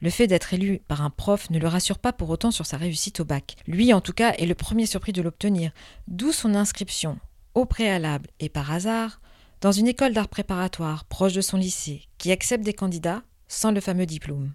Le 0.03 0.11
fait 0.11 0.27
d'être 0.27 0.53
élu 0.53 0.81
par 0.89 1.03
un 1.03 1.11
prof 1.11 1.49
ne 1.51 1.61
le 1.61 1.69
rassure 1.69 2.01
pas 2.01 2.13
pour 2.13 2.29
autant 2.29 2.51
sur 2.51 2.67
sa 2.67 2.77
réussite 2.77 3.21
au 3.21 3.25
bac. 3.25 3.55
Lui, 3.69 3.93
en 3.93 4.01
tout 4.01 4.13
cas, 4.13 4.33
est 4.33 4.47
le 4.47 4.57
premier 4.57 4.85
surpris 4.85 5.13
de 5.13 5.23
l'obtenir, 5.23 5.71
d'où 6.09 6.33
son 6.33 6.57
inscription, 6.57 7.21
au 7.55 7.67
préalable 7.67 8.27
et 8.41 8.49
par 8.49 8.73
hasard, 8.73 9.21
dans 9.61 9.71
une 9.71 9.87
école 9.87 10.13
d'art 10.13 10.27
préparatoire 10.27 11.05
proche 11.05 11.35
de 11.35 11.41
son 11.41 11.57
lycée, 11.57 12.03
qui 12.19 12.33
accepte 12.33 12.65
des 12.65 12.73
candidats 12.73 13.23
sans 13.47 13.71
le 13.71 13.81
fameux 13.81 14.05
diplôme. 14.05 14.51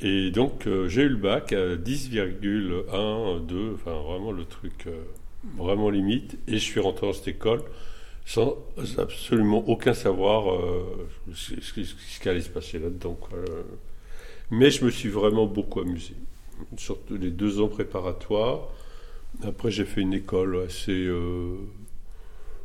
Et 0.00 0.32
donc, 0.32 0.66
euh, 0.66 0.88
j'ai 0.88 1.02
eu 1.02 1.10
le 1.10 1.16
bac 1.16 1.52
à 1.52 1.76
10,1, 1.76 3.46
2, 3.46 3.72
enfin 3.72 3.92
vraiment 3.92 4.32
le 4.32 4.44
truc 4.46 4.88
euh, 4.88 5.04
vraiment 5.56 5.90
limite, 5.90 6.38
et 6.48 6.54
je 6.54 6.64
suis 6.64 6.80
rentré 6.80 7.06
dans 7.06 7.12
cette 7.12 7.28
école 7.28 7.62
sans 8.24 8.56
absolument 8.98 9.62
aucun 9.68 9.94
savoir 9.94 10.52
euh, 10.52 11.08
ce, 11.32 11.54
ce, 11.60 12.20
qui 12.20 12.28
allait 12.28 12.40
se 12.40 12.50
passer 12.50 12.80
là-dedans. 12.80 13.16
Mais 14.50 14.70
je 14.70 14.84
me 14.84 14.90
suis 14.90 15.08
vraiment 15.08 15.46
beaucoup 15.46 15.80
amusé, 15.80 16.14
surtout 16.76 17.16
les 17.16 17.30
deux 17.30 17.60
ans 17.60 17.68
préparatoires. 17.68 18.68
Après, 19.42 19.70
j'ai 19.70 19.84
fait 19.84 20.02
une 20.02 20.14
école 20.14 20.62
assez 20.64 20.92
euh, 20.92 21.56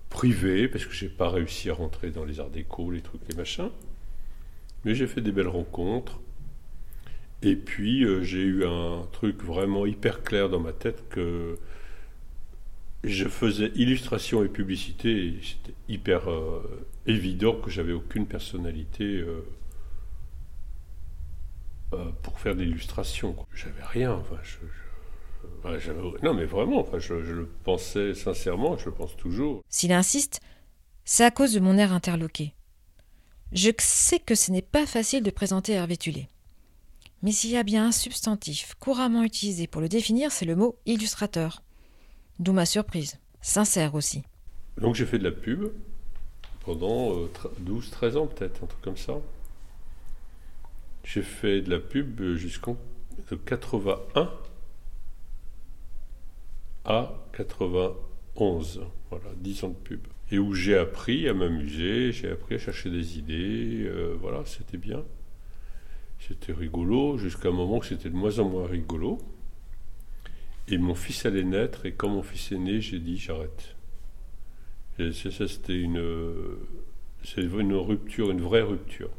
privée, 0.09 0.67
parce 0.67 0.85
que 0.85 0.93
j'ai 0.93 1.09
pas 1.09 1.29
réussi 1.29 1.69
à 1.69 1.73
rentrer 1.73 2.11
dans 2.11 2.23
les 2.23 2.39
arts 2.39 2.51
déco, 2.51 2.91
les 2.91 3.01
trucs, 3.01 3.21
les 3.27 3.35
machins. 3.35 3.69
Mais 4.85 4.93
j'ai 4.93 5.07
fait 5.07 5.21
des 5.21 5.31
belles 5.31 5.47
rencontres. 5.47 6.19
Et 7.41 7.55
puis, 7.55 8.03
euh, 8.03 8.21
j'ai 8.21 8.43
eu 8.43 8.63
un 8.65 9.07
truc 9.11 9.43
vraiment 9.43 9.87
hyper 9.87 10.23
clair 10.23 10.49
dans 10.49 10.59
ma 10.59 10.73
tête 10.73 11.03
que 11.09 11.57
je 13.03 13.27
faisais 13.27 13.71
illustration 13.73 14.43
et 14.43 14.47
publicité 14.47 15.09
et 15.09 15.39
c'était 15.41 15.75
hyper 15.89 16.29
euh, 16.29 16.61
évident 17.07 17.55
que 17.55 17.71
j'avais 17.71 17.93
aucune 17.93 18.27
personnalité 18.27 19.23
pour 22.21 22.39
faire 22.39 22.55
de 22.55 22.63
l'illustration. 22.63 23.35
J'avais 23.53 23.83
rien. 23.83 24.13
Enfin, 24.13 24.37
je, 24.43 24.57
non, 26.23 26.33
mais 26.33 26.45
vraiment, 26.45 26.79
enfin, 26.79 26.99
je, 26.99 27.13
le 27.13 27.47
pensais 27.63 28.13
sincèrement, 28.13 28.77
je 28.77 28.85
le 28.85 28.91
pense 28.91 29.15
toujours. 29.15 29.61
S'il 29.69 29.91
insiste, 29.91 30.39
c'est 31.05 31.23
à 31.23 31.31
cause 31.31 31.53
de 31.53 31.59
mon 31.59 31.77
air 31.77 31.93
interloqué. 31.93 32.53
Je 33.51 33.71
sais 33.79 34.19
que 34.19 34.35
ce 34.35 34.51
n'est 34.51 34.61
pas 34.61 34.85
facile 34.85 35.23
de 35.23 35.31
présenter 35.31 35.73
Hervé 35.73 35.97
Tulé. 35.97 36.27
Mais 37.21 37.31
s'il 37.31 37.51
y 37.51 37.57
a 37.57 37.63
bien 37.63 37.87
un 37.87 37.91
substantif 37.91 38.73
couramment 38.79 39.23
utilisé 39.23 39.67
pour 39.67 39.81
le 39.81 39.89
définir, 39.89 40.31
c'est 40.31 40.45
le 40.45 40.55
mot 40.55 40.79
illustrateur. 40.85 41.61
D'où 42.39 42.53
ma 42.53 42.65
surprise. 42.65 43.19
Sincère 43.41 43.93
aussi. 43.93 44.23
Donc 44.79 44.95
j'ai 44.95 45.05
fait 45.05 45.19
de 45.19 45.23
la 45.23 45.31
pub 45.31 45.71
pendant 46.65 47.11
12-13 47.63 48.03
euh, 48.03 48.15
ans 48.17 48.27
peut-être, 48.27 48.63
un 48.63 48.67
truc 48.67 48.81
comme 48.81 48.97
ça. 48.97 49.13
J'ai 51.03 51.21
fait 51.21 51.61
de 51.61 51.69
la 51.69 51.79
pub 51.79 52.21
jusqu'en 52.35 52.77
81 53.45 54.31
à 56.85 57.13
91. 57.33 58.81
Voilà, 59.09 59.25
10 59.37 59.63
ans 59.63 59.69
de 59.69 59.75
pub. 59.75 60.07
Et 60.31 60.39
où 60.39 60.53
j'ai 60.53 60.77
appris 60.77 61.27
à 61.27 61.33
m'amuser, 61.33 62.11
j'ai 62.11 62.29
appris 62.29 62.55
à 62.55 62.57
chercher 62.57 62.89
des 62.89 63.17
idées. 63.17 63.83
Euh, 63.85 64.15
voilà, 64.19 64.43
c'était 64.45 64.77
bien. 64.77 65.03
C'était 66.19 66.53
rigolo, 66.53 67.17
jusqu'à 67.17 67.49
un 67.49 67.53
moment 67.53 67.79
que 67.79 67.87
c'était 67.87 68.09
de 68.09 68.15
moins 68.15 68.39
en 68.39 68.47
moins 68.47 68.67
rigolo. 68.67 69.17
Et 70.67 70.77
mon 70.77 70.95
fils 70.95 71.25
allait 71.25 71.43
naître, 71.43 71.85
et 71.85 71.93
quand 71.93 72.09
mon 72.09 72.23
fils 72.23 72.51
est 72.51 72.57
né, 72.57 72.79
j'ai 72.79 72.99
dit 72.99 73.17
j'arrête. 73.17 73.75
Ça, 74.97 75.47
c'était 75.47 75.79
une, 75.79 76.01
c'est 77.23 77.41
une 77.41 77.73
rupture, 77.73 78.29
une 78.29 78.41
vraie 78.41 78.61
rupture. 78.61 79.09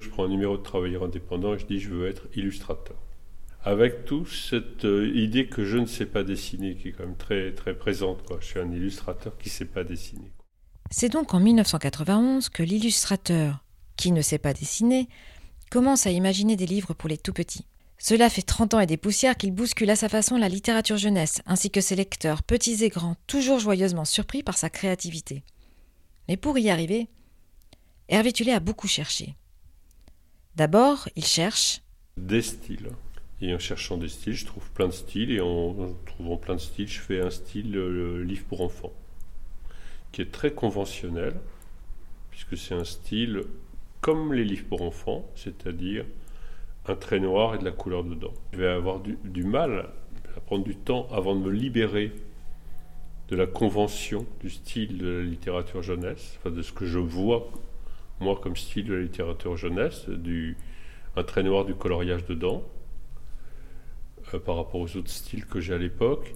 Je 0.00 0.10
prends 0.10 0.24
un 0.24 0.28
numéro 0.28 0.56
de 0.56 0.62
travailleur 0.62 1.02
indépendant 1.02 1.54
et 1.54 1.58
je 1.58 1.66
dis 1.66 1.80
je 1.80 1.90
veux 1.90 2.08
être 2.08 2.28
illustrateur. 2.36 2.96
Avec 3.64 4.04
tout 4.04 4.24
cette 4.26 4.84
euh, 4.84 5.10
idée 5.12 5.48
que 5.48 5.64
je 5.64 5.76
ne 5.76 5.86
sais 5.86 6.06
pas 6.06 6.22
dessiner, 6.22 6.76
qui 6.76 6.88
est 6.88 6.92
quand 6.92 7.04
même 7.04 7.16
très, 7.16 7.52
très 7.52 7.76
présente. 7.76 8.22
Quoi. 8.22 8.38
Je 8.40 8.46
suis 8.46 8.60
un 8.60 8.70
illustrateur 8.70 9.36
qui 9.36 9.48
ne 9.48 9.52
sait 9.52 9.64
pas 9.64 9.82
dessiner. 9.82 10.30
C'est 10.92 11.08
donc 11.08 11.34
en 11.34 11.40
1991 11.40 12.48
que 12.48 12.62
l'illustrateur, 12.62 13.64
qui 13.96 14.12
ne 14.12 14.22
sait 14.22 14.38
pas 14.38 14.52
dessiner, 14.52 15.08
commence 15.70 16.06
à 16.06 16.12
imaginer 16.12 16.54
des 16.54 16.66
livres 16.66 16.94
pour 16.94 17.08
les 17.08 17.18
tout 17.18 17.32
petits. 17.32 17.66
Cela 17.98 18.30
fait 18.30 18.42
30 18.42 18.74
ans 18.74 18.80
et 18.80 18.86
des 18.86 18.96
poussières 18.96 19.36
qu'il 19.36 19.50
bouscule 19.50 19.90
à 19.90 19.96
sa 19.96 20.08
façon 20.08 20.38
la 20.38 20.48
littérature 20.48 20.96
jeunesse, 20.96 21.42
ainsi 21.44 21.72
que 21.72 21.80
ses 21.80 21.96
lecteurs, 21.96 22.44
petits 22.44 22.84
et 22.84 22.88
grands, 22.88 23.16
toujours 23.26 23.58
joyeusement 23.58 24.04
surpris 24.04 24.44
par 24.44 24.56
sa 24.56 24.70
créativité. 24.70 25.42
Mais 26.28 26.36
pour 26.36 26.56
y 26.56 26.70
arriver, 26.70 27.08
Hervé 28.08 28.32
Tullet 28.32 28.52
a 28.52 28.60
beaucoup 28.60 28.86
cherché. 28.86 29.34
D'abord, 30.58 31.08
il 31.14 31.24
cherche 31.24 31.82
des 32.16 32.42
styles. 32.42 32.90
Et 33.40 33.54
en 33.54 33.60
cherchant 33.60 33.96
des 33.96 34.08
styles, 34.08 34.32
je 34.32 34.44
trouve 34.44 34.68
plein 34.72 34.88
de 34.88 34.92
styles, 34.92 35.30
et 35.30 35.40
en, 35.40 35.94
trouvant 36.04 36.36
plein 36.36 36.56
de 36.56 36.60
styles, 36.60 36.88
je 36.88 36.98
fais 36.98 37.20
un 37.20 37.30
style 37.30 37.70
le 37.70 38.24
livre 38.24 38.44
pour 38.48 38.62
enfants, 38.62 38.92
qui 40.10 40.20
est 40.20 40.32
très 40.32 40.50
conventionnel, 40.50 41.34
puisque 42.32 42.56
c'est 42.56 42.74
un 42.74 42.82
style 42.82 43.42
comme 44.00 44.34
les 44.34 44.42
livres 44.42 44.66
pour 44.68 44.82
enfants, 44.82 45.30
c'est-à-dire 45.36 46.04
un 46.86 46.96
trait 46.96 47.20
noir 47.20 47.54
et 47.54 47.58
de 47.58 47.64
la 47.64 47.70
couleur 47.70 48.02
dedans. 48.02 48.34
Je 48.52 48.58
vais 48.58 48.66
avoir 48.66 48.98
du, 48.98 49.44
mal 49.44 49.90
à 50.36 50.40
prendre 50.40 50.64
du 50.64 50.74
temps 50.74 51.06
avant 51.12 51.36
de 51.36 51.40
me 51.40 51.52
libérer 51.52 52.12
de 53.28 53.36
la 53.36 53.46
convention 53.46 54.26
du 54.40 54.50
style 54.50 54.98
de 54.98 55.08
la 55.08 55.22
littérature 55.22 55.82
jeunesse, 55.82 56.36
enfin 56.40 56.50
de 56.50 56.62
ce 56.62 56.72
que 56.72 56.84
je 56.84 56.98
vois 56.98 57.48
moi 58.20 58.38
comme 58.42 58.56
style 58.56 58.86
de 58.86 58.94
la 58.94 59.02
littérature 59.02 59.56
jeunesse, 59.56 60.08
du, 60.08 60.56
un 61.16 61.24
trait 61.24 61.42
noir 61.42 61.64
du 61.64 61.74
coloriage 61.74 62.24
dedans, 62.26 62.62
euh, 64.34 64.38
par 64.38 64.56
rapport 64.56 64.80
aux 64.80 64.96
autres 64.96 65.10
styles 65.10 65.46
que 65.46 65.60
j'ai 65.60 65.74
à 65.74 65.78
l'époque. 65.78 66.34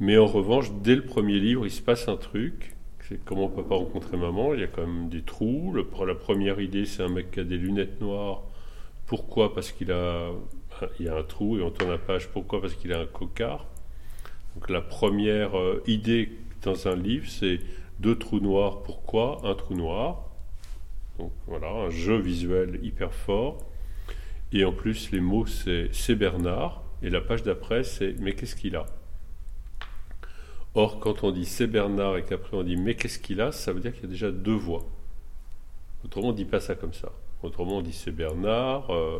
Mais 0.00 0.16
en 0.16 0.26
revanche, 0.26 0.70
dès 0.82 0.94
le 0.94 1.04
premier 1.04 1.40
livre, 1.40 1.66
il 1.66 1.70
se 1.70 1.82
passe 1.82 2.08
un 2.08 2.16
truc. 2.16 2.76
C'est 3.08 3.24
comment 3.24 3.48
papa 3.48 3.74
rencontrer 3.74 4.16
maman. 4.16 4.54
Il 4.54 4.60
y 4.60 4.64
a 4.64 4.66
quand 4.66 4.86
même 4.86 5.08
des 5.08 5.22
trous. 5.22 5.74
La 5.74 6.14
première 6.14 6.60
idée, 6.60 6.84
c'est 6.84 7.02
un 7.02 7.08
mec 7.08 7.30
qui 7.32 7.40
a 7.40 7.44
des 7.44 7.56
lunettes 7.56 8.00
noires 8.00 8.42
pourquoi? 9.08 9.54
Parce 9.54 9.72
qu'il 9.72 9.90
a, 9.90 10.30
il 11.00 11.06
y 11.06 11.08
a 11.08 11.16
un 11.16 11.22
trou 11.22 11.58
et 11.58 11.62
on 11.62 11.70
tourne 11.70 11.90
la 11.90 11.98
page. 11.98 12.28
Pourquoi? 12.28 12.60
Parce 12.60 12.74
qu'il 12.74 12.92
a 12.92 13.00
un 13.00 13.06
cocard. 13.06 13.66
Donc 14.54 14.68
la 14.68 14.82
première 14.82 15.58
euh, 15.58 15.82
idée 15.86 16.30
dans 16.62 16.86
un 16.86 16.94
livre, 16.94 17.26
c'est 17.28 17.58
deux 18.00 18.16
trous 18.16 18.40
noirs. 18.40 18.82
Pourquoi? 18.82 19.40
Un 19.44 19.54
trou 19.54 19.74
noir. 19.74 20.27
Donc 21.18 21.32
voilà, 21.46 21.68
un 21.68 21.90
jeu 21.90 22.16
visuel 22.16 22.78
hyper 22.82 23.12
fort. 23.12 23.58
Et 24.52 24.64
en 24.64 24.72
plus, 24.72 25.10
les 25.10 25.20
mots, 25.20 25.46
c'est 25.46 25.88
c'est 25.92 26.14
Bernard. 26.14 26.82
Et 27.02 27.10
la 27.10 27.20
page 27.20 27.42
d'après, 27.42 27.84
c'est 27.84 28.14
mais 28.20 28.34
qu'est-ce 28.34 28.56
qu'il 28.56 28.76
a? 28.76 28.86
Or, 30.74 31.00
quand 31.00 31.24
on 31.24 31.30
dit 31.30 31.44
c'est 31.44 31.66
Bernard 31.66 32.16
et 32.18 32.24
qu'après 32.24 32.56
on 32.56 32.62
dit 32.62 32.76
mais 32.76 32.94
qu'est-ce 32.94 33.18
qu'il 33.18 33.40
a, 33.40 33.52
ça 33.52 33.72
veut 33.72 33.80
dire 33.80 33.92
qu'il 33.92 34.02
y 34.02 34.06
a 34.06 34.10
déjà 34.10 34.30
deux 34.30 34.54
voix. 34.54 34.84
Autrement, 36.04 36.28
on 36.28 36.32
ne 36.32 36.36
dit 36.36 36.44
pas 36.44 36.60
ça 36.60 36.74
comme 36.74 36.92
ça. 36.92 37.12
Autrement, 37.42 37.78
on 37.78 37.82
dit 37.82 37.92
c'est 37.92 38.12
Bernard. 38.12 38.90
Euh, 38.90 39.18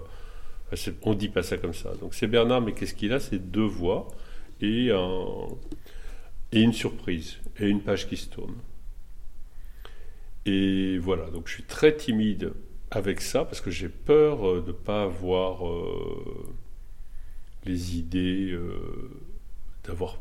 on 1.03 1.11
ne 1.11 1.15
dit 1.15 1.29
pas 1.29 1.43
ça 1.43 1.57
comme 1.57 1.73
ça. 1.75 1.95
Donc 2.01 2.15
c'est 2.15 2.27
Bernard, 2.27 2.61
mais 2.61 2.73
qu'est-ce 2.75 2.95
qu'il 2.95 3.13
a? 3.13 3.21
C'est 3.21 3.39
deux 3.39 3.65
voix 3.67 4.09
et, 4.61 4.91
et 6.53 6.61
une 6.61 6.73
surprise 6.73 7.39
et 7.59 7.69
une 7.69 7.81
page 7.81 8.09
qui 8.09 8.17
se 8.17 8.29
tourne. 8.29 8.55
Et 10.51 10.97
voilà, 10.97 11.29
donc 11.29 11.47
je 11.47 11.53
suis 11.53 11.63
très 11.63 11.95
timide 11.95 12.55
avec 12.91 13.21
ça 13.21 13.45
parce 13.45 13.61
que 13.61 13.71
j'ai 13.71 13.91
peur 13.91 14.49
euh, 14.49 14.63
de 14.63 14.69
ne 14.69 14.73
pas 14.73 15.03
avoir 15.03 15.63
les 17.67 17.99
idées, 17.99 18.59
d'avoir 19.85 20.19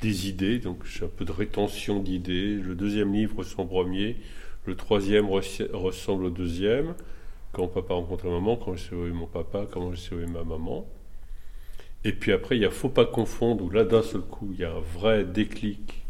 des 0.00 0.28
idées, 0.28 0.60
donc 0.60 0.84
j'ai 0.84 1.04
un 1.04 1.08
peu 1.08 1.24
de 1.24 1.32
rétention 1.32 2.00
d'idées. 2.00 2.54
Le 2.54 2.76
deuxième 2.76 3.12
livre 3.12 3.38
ressemble 3.38 3.72
au 3.72 3.82
premier, 3.82 4.16
le 4.64 4.76
troisième 4.76 5.28
ressemble 5.28 6.26
au 6.26 6.30
deuxième. 6.30 6.94
Quand 7.50 7.66
papa 7.66 7.94
rencontre 7.94 8.26
maman, 8.26 8.56
quand 8.56 8.76
j'ai 8.76 8.90
sauvé 8.90 9.10
mon 9.10 9.26
papa, 9.26 9.66
comment 9.68 9.92
j'ai 9.92 10.08
sauvé 10.08 10.26
ma 10.26 10.44
maman. 10.44 10.86
Et 12.04 12.12
puis 12.12 12.30
après, 12.30 12.56
il 12.56 12.62
y 12.62 12.64
a 12.64 12.70
Faut 12.70 12.90
pas 12.90 13.06
confondre, 13.06 13.64
où 13.64 13.70
là 13.70 13.82
d'un 13.82 14.02
seul 14.02 14.20
coup, 14.20 14.50
il 14.52 14.60
y 14.60 14.64
a 14.64 14.72
un 14.72 14.80
vrai 14.80 15.24
déclic 15.24 16.04
euh, 16.04 16.07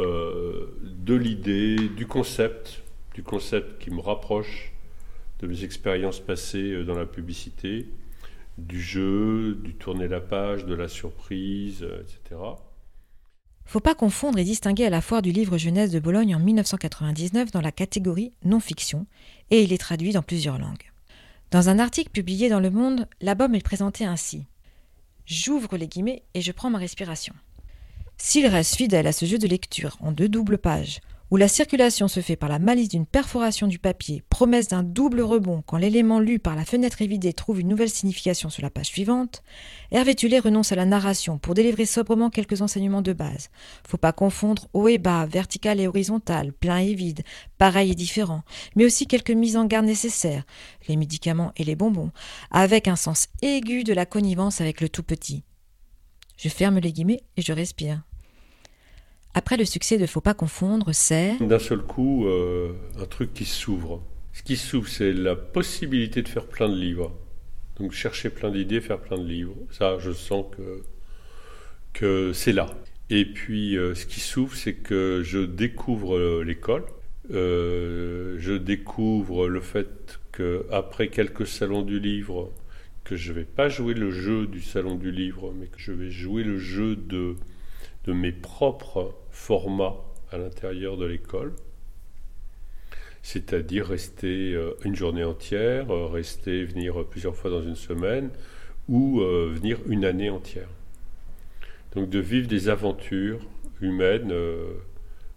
de 0.00 1.14
l'idée, 1.14 1.76
du 1.76 2.06
concept, 2.06 2.82
du 3.14 3.22
concept 3.22 3.82
qui 3.82 3.90
me 3.90 4.00
rapproche 4.00 4.72
de 5.40 5.46
mes 5.46 5.64
expériences 5.64 6.20
passées 6.20 6.72
euh, 6.72 6.84
dans 6.84 6.94
la 6.94 7.06
publicité, 7.06 7.88
du 8.58 8.80
jeu, 8.80 9.54
du 9.54 9.74
tourner 9.74 10.08
la 10.08 10.20
page, 10.20 10.66
de 10.66 10.74
la 10.74 10.88
surprise, 10.88 11.82
euh, 11.82 12.02
etc. 12.02 12.40
Faut 13.64 13.80
pas 13.80 13.94
confondre 13.94 14.38
et 14.38 14.44
distinguer 14.44 14.84
à 14.84 14.90
la 14.90 15.00
foire 15.00 15.22
du 15.22 15.32
livre 15.32 15.56
jeunesse 15.56 15.90
de 15.90 16.00
Bologne 16.00 16.34
en 16.34 16.40
1999 16.40 17.52
dans 17.52 17.60
la 17.60 17.72
catégorie 17.72 18.32
non-fiction, 18.44 19.06
et 19.50 19.62
il 19.62 19.72
est 19.72 19.78
traduit 19.78 20.12
dans 20.12 20.22
plusieurs 20.22 20.58
langues. 20.58 20.90
Dans 21.50 21.68
un 21.68 21.78
article 21.78 22.10
publié 22.10 22.48
dans 22.48 22.60
Le 22.60 22.70
Monde, 22.70 23.08
l'album 23.20 23.54
est 23.54 23.64
présenté 23.64 24.04
ainsi. 24.04 24.44
J'ouvre 25.24 25.76
les 25.76 25.88
guillemets 25.88 26.22
et 26.34 26.42
je 26.42 26.52
prends 26.52 26.70
ma 26.70 26.78
respiration. 26.78 27.34
S'il 28.22 28.46
reste 28.46 28.76
fidèle 28.76 29.06
à 29.06 29.12
ce 29.12 29.24
jeu 29.24 29.38
de 29.38 29.48
lecture 29.48 29.96
en 29.98 30.12
deux 30.12 30.28
doubles 30.28 30.58
pages, 30.58 31.00
où 31.30 31.36
la 31.36 31.48
circulation 31.48 32.06
se 32.06 32.20
fait 32.20 32.36
par 32.36 32.50
la 32.50 32.58
malice 32.58 32.90
d'une 32.90 33.06
perforation 33.06 33.66
du 33.66 33.78
papier, 33.78 34.22
promesse 34.28 34.68
d'un 34.68 34.82
double 34.82 35.22
rebond 35.22 35.62
quand 35.66 35.78
l'élément 35.78 36.20
lu 36.20 36.38
par 36.38 36.54
la 36.54 36.66
fenêtre 36.66 37.00
évidée 37.00 37.32
trouve 37.32 37.60
une 37.60 37.68
nouvelle 37.68 37.88
signification 37.88 38.50
sur 38.50 38.62
la 38.62 38.68
page 38.68 38.88
suivante, 38.88 39.42
Hervé 39.90 40.14
Tullet 40.14 40.38
renonce 40.38 40.70
à 40.70 40.76
la 40.76 40.84
narration 40.84 41.38
pour 41.38 41.54
délivrer 41.54 41.86
sobrement 41.86 42.28
quelques 42.28 42.60
enseignements 42.60 43.00
de 43.00 43.14
base. 43.14 43.48
Faut 43.88 43.96
pas 43.96 44.12
confondre 44.12 44.68
haut 44.74 44.86
et 44.86 44.98
bas, 44.98 45.24
vertical 45.24 45.80
et 45.80 45.88
horizontal, 45.88 46.52
plein 46.52 46.76
et 46.76 46.94
vide, 46.94 47.22
pareil 47.56 47.90
et 47.90 47.96
différent, 47.96 48.42
mais 48.76 48.84
aussi 48.84 49.06
quelques 49.06 49.30
mises 49.30 49.56
en 49.56 49.64
garde 49.64 49.86
nécessaires, 49.86 50.44
les 50.88 50.96
médicaments 50.96 51.52
et 51.56 51.64
les 51.64 51.74
bonbons, 51.74 52.12
avec 52.50 52.86
un 52.86 52.96
sens 52.96 53.28
aigu 53.40 53.82
de 53.82 53.94
la 53.94 54.04
connivence 54.04 54.60
avec 54.60 54.82
le 54.82 54.90
tout 54.90 55.02
petit. 55.02 55.42
Je 56.36 56.50
ferme 56.50 56.78
les 56.78 56.92
guillemets 56.92 57.22
et 57.38 57.42
je 57.42 57.52
respire. 57.54 58.02
Après 59.32 59.56
le 59.56 59.64
succès 59.64 59.96
de 59.96 60.06
Faut 60.06 60.20
pas 60.20 60.34
confondre, 60.34 60.92
c'est... 60.92 61.36
D'un 61.40 61.60
seul 61.60 61.82
coup, 61.82 62.26
euh, 62.26 62.72
un 62.98 63.06
truc 63.06 63.32
qui 63.32 63.44
s'ouvre. 63.44 64.02
Ce 64.32 64.42
qui 64.42 64.56
s'ouvre, 64.56 64.88
c'est 64.88 65.12
la 65.12 65.36
possibilité 65.36 66.22
de 66.22 66.28
faire 66.28 66.46
plein 66.46 66.68
de 66.68 66.74
livres. 66.74 67.16
Donc 67.78 67.92
chercher 67.92 68.30
plein 68.30 68.50
d'idées, 68.50 68.80
faire 68.80 68.98
plein 68.98 69.18
de 69.18 69.26
livres. 69.26 69.54
Ça, 69.70 69.98
je 70.00 70.10
sens 70.10 70.46
que, 70.56 70.82
que 71.92 72.32
c'est 72.32 72.52
là. 72.52 72.70
Et 73.08 73.24
puis, 73.24 73.76
euh, 73.76 73.94
ce 73.94 74.04
qui 74.06 74.18
s'ouvre, 74.18 74.56
c'est 74.56 74.74
que 74.74 75.22
je 75.24 75.38
découvre 75.38 76.16
euh, 76.16 76.42
l'école. 76.44 76.84
je 77.30 78.56
découvre 78.56 79.46
le 79.46 79.60
fait 79.60 80.18
qu'après 80.36 81.08
quelques 81.08 81.46
salons 81.46 81.82
du 81.82 82.00
livre, 82.00 82.52
que 83.04 83.14
je 83.14 83.32
vais 83.32 83.44
pas 83.44 83.68
jouer 83.68 83.94
le 83.94 84.10
jeu 84.10 84.48
du 84.48 84.60
salon 84.60 84.96
du 84.96 85.12
livre, 85.12 85.52
mais 85.56 85.66
que 85.66 85.78
je 85.78 85.92
vais 85.92 86.10
jouer 86.10 86.42
le 86.42 86.58
jeu 86.58 86.96
de, 86.96 87.36
de 88.06 88.12
mes 88.12 88.32
propres 88.32 89.14
format 89.30 89.96
à 90.32 90.38
l'intérieur 90.38 90.96
de 90.96 91.06
l'école, 91.06 91.54
c'est-à-dire 93.22 93.86
rester 93.86 94.54
euh, 94.54 94.74
une 94.84 94.96
journée 94.96 95.24
entière, 95.24 95.90
euh, 95.90 96.06
rester, 96.06 96.64
venir 96.64 97.04
plusieurs 97.06 97.36
fois 97.36 97.50
dans 97.50 97.62
une 97.62 97.76
semaine, 97.76 98.30
ou 98.88 99.20
euh, 99.20 99.50
venir 99.52 99.78
une 99.86 100.04
année 100.04 100.30
entière. 100.30 100.68
Donc 101.94 102.08
de 102.08 102.18
vivre 102.18 102.48
des 102.48 102.68
aventures 102.68 103.40
humaines 103.80 104.32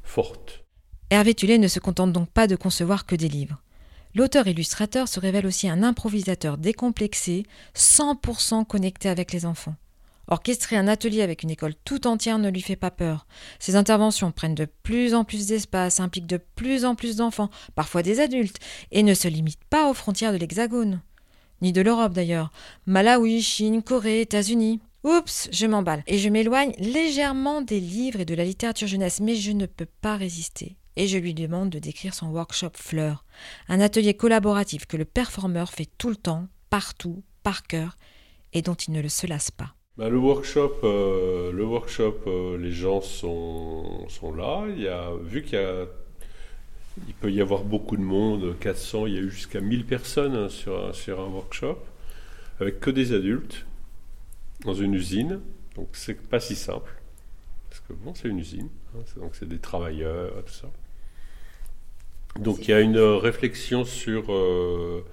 fortes. 0.04 0.64
Hervé 1.10 1.34
Tullet 1.34 1.58
ne 1.58 1.68
se 1.68 1.80
contente 1.80 2.12
donc 2.12 2.30
pas 2.30 2.46
de 2.46 2.56
concevoir 2.56 3.06
que 3.06 3.16
des 3.16 3.28
livres. 3.30 3.60
L'auteur-illustrateur 4.16 5.08
se 5.08 5.20
révèle 5.20 5.48
aussi 5.48 5.68
un 5.68 5.82
improvisateur 5.82 6.60
décomplexé, 6.60 7.46
100% 7.76 8.66
connecté 8.66 9.10
avec 9.10 9.32
les 9.32 9.46
enfants. 9.48 9.76
Orchestrer 10.28 10.78
un 10.78 10.88
atelier 10.88 11.22
avec 11.22 11.44
une 11.44 11.52
école 11.52 11.76
tout 11.84 12.08
entière 12.08 12.40
ne 12.40 12.50
lui 12.50 12.62
fait 12.62 12.78
pas 12.78 12.92
peur. 12.92 13.28
Ses 13.60 13.76
interventions 13.76 14.32
prennent 14.32 14.56
de 14.56 14.68
plus 14.84 15.14
en 15.14 15.26
plus 15.26 15.48
d'espace, 15.48 16.00
impliquent 16.00 16.28
de 16.28 16.40
plus 16.56 16.86
en 16.86 16.96
plus 16.96 17.18
d'enfants, 17.18 17.50
parfois 17.76 18.04
des 18.04 18.20
adultes, 18.20 18.60
et 18.92 19.04
ne 19.04 19.14
se 19.14 19.28
limitent 19.28 19.64
pas 19.70 19.90
aux 19.90 19.94
frontières 19.94 20.32
de 20.32 20.38
l'Hexagone. 20.38 21.02
Ni 21.62 21.74
de 21.74 21.82
l'Europe 21.82 22.14
d'ailleurs. 22.14 22.52
Malawi, 22.86 23.42
Chine, 23.42 23.84
Corée, 23.84 24.22
États-Unis. 24.22 24.80
Oups, 25.04 25.50
je 25.52 25.66
m'emballe 25.66 26.02
et 26.08 26.18
je 26.18 26.30
m'éloigne 26.30 26.72
légèrement 26.78 27.62
des 27.62 27.82
livres 27.82 28.22
et 28.22 28.26
de 28.26 28.36
la 28.36 28.46
littérature 28.46 28.88
jeunesse, 28.88 29.20
mais 29.20 29.36
je 29.36 29.52
ne 29.52 29.66
peux 29.66 29.88
pas 30.02 30.16
résister. 30.16 30.78
Et 30.96 31.08
je 31.08 31.18
lui 31.18 31.34
demande 31.34 31.70
de 31.70 31.80
décrire 31.80 32.14
son 32.14 32.28
workshop 32.28 32.72
Fleur, 32.76 33.26
un 33.68 33.82
atelier 33.82 34.14
collaboratif 34.14 34.86
que 34.86 34.96
le 34.96 35.06
performeur 35.06 35.72
fait 35.72 35.90
tout 35.98 36.10
le 36.10 36.16
temps, 36.16 36.48
partout, 36.70 37.24
par 37.42 37.64
cœur, 37.64 37.98
et 38.54 38.62
dont 38.62 38.76
il 38.76 38.94
ne 38.94 39.02
le 39.02 39.10
se 39.10 39.28
lasse 39.28 39.52
pas. 39.52 39.76
Bah, 39.96 40.10
le 40.10 40.18
workshop, 40.18 40.80
euh, 40.84 41.52
le 41.52 41.64
workshop 41.64 42.22
euh, 42.26 42.58
les 42.58 42.72
gens 42.72 43.02
sont, 43.02 44.08
sont 44.10 44.34
là. 44.34 44.66
Il 44.70 44.82
y 44.82 44.88
a, 44.88 45.12
vu 45.22 45.44
qu'il 45.44 45.60
il 47.08 47.14
peut 47.14 47.32
y 47.32 47.42
avoir 47.42 47.64
beaucoup 47.64 47.96
de 47.96 48.02
monde, 48.02 48.58
400, 48.60 49.06
il 49.06 49.14
y 49.14 49.18
a 49.18 49.22
eu 49.22 49.30
jusqu'à 49.30 49.62
1000 49.62 49.86
personnes 49.86 50.36
hein, 50.36 50.50
sur, 50.50 50.88
un, 50.88 50.94
sur 50.94 51.22
un 51.22 51.28
workshop, 51.28 51.78
avec 52.60 52.80
que 52.80 52.90
des 52.90 53.14
adultes, 53.14 53.68
dans 54.66 54.74
une 54.74 54.96
usine. 54.96 55.42
Donc 55.76 55.90
c'est 55.94 56.20
pas 56.20 56.40
si 56.40 56.56
simple. 56.56 56.92
Parce 57.70 57.82
que 57.82 57.94
bon, 57.94 58.16
c'est 58.16 58.30
une 58.30 58.40
usine, 58.40 58.70
hein, 58.96 59.02
donc 59.18 59.36
c'est 59.36 59.48
des 59.48 59.60
travailleurs, 59.60 60.44
tout 60.44 60.54
ça. 60.54 60.72
Donc 62.40 62.68
il 62.68 62.72
y 62.72 62.74
a 62.74 62.82
une 62.82 62.98
réflexion 62.98 63.86
sur 63.86 64.34
euh, 64.34 65.06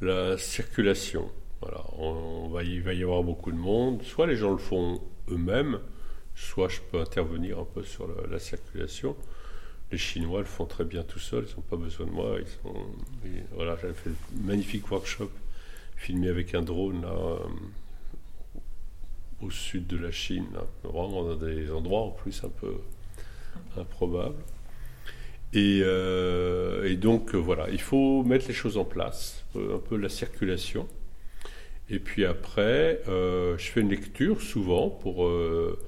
la 0.00 0.38
circulation. 0.38 1.30
Voilà, 1.60 1.84
on, 1.98 2.48
va, 2.48 2.62
il 2.62 2.82
va 2.82 2.94
y 2.94 3.02
avoir 3.02 3.22
beaucoup 3.22 3.50
de 3.50 3.56
monde. 3.56 4.02
Soit 4.02 4.26
les 4.26 4.36
gens 4.36 4.52
le 4.52 4.58
font 4.58 5.00
eux-mêmes, 5.30 5.80
soit 6.34 6.68
je 6.68 6.80
peux 6.80 7.00
intervenir 7.00 7.58
un 7.58 7.64
peu 7.64 7.82
sur 7.82 8.08
la, 8.30 8.38
circulation. 8.38 9.16
Les 9.90 9.98
Chinois 9.98 10.40
le 10.40 10.46
font 10.46 10.66
très 10.66 10.84
bien 10.84 11.02
tout 11.02 11.18
seuls, 11.18 11.46
ils 11.48 11.56
n'ont 11.56 11.62
pas 11.62 11.76
besoin 11.76 12.06
de 12.06 12.12
moi. 12.12 12.36
Ils 12.38 12.46
sont, 12.46 12.74
voilà, 13.54 13.76
j'avais 13.80 13.94
fait 13.94 14.10
un 14.10 14.46
magnifique 14.46 14.90
workshop 14.90 15.30
filmé 15.96 16.28
avec 16.28 16.54
un 16.54 16.62
drone 16.62 17.02
là, 17.02 17.08
euh, 17.08 17.38
au 19.42 19.50
sud 19.50 19.86
de 19.86 19.96
la 19.96 20.10
Chine, 20.10 20.46
vraiment 20.84 21.24
dans 21.24 21.36
des 21.36 21.70
endroits 21.70 22.02
en 22.02 22.10
plus 22.10 22.44
un 22.44 22.48
peu 22.48 22.74
improbables. 23.76 24.42
Et, 25.54 25.80
euh, 25.82 26.84
et 26.84 26.96
donc 26.96 27.34
voilà, 27.34 27.70
il 27.70 27.80
faut 27.80 28.22
mettre 28.22 28.46
les 28.48 28.54
choses 28.54 28.76
en 28.76 28.84
place, 28.84 29.44
euh, 29.56 29.76
un 29.76 29.78
peu 29.78 29.96
la 29.96 30.08
circulation. 30.08 30.86
Et 31.90 31.98
puis 31.98 32.24
après, 32.26 33.00
euh, 33.08 33.56
je 33.56 33.70
fais 33.70 33.80
une 33.80 33.88
lecture 33.88 34.42
souvent 34.42 34.90
pour, 34.90 35.26
euh, 35.26 35.78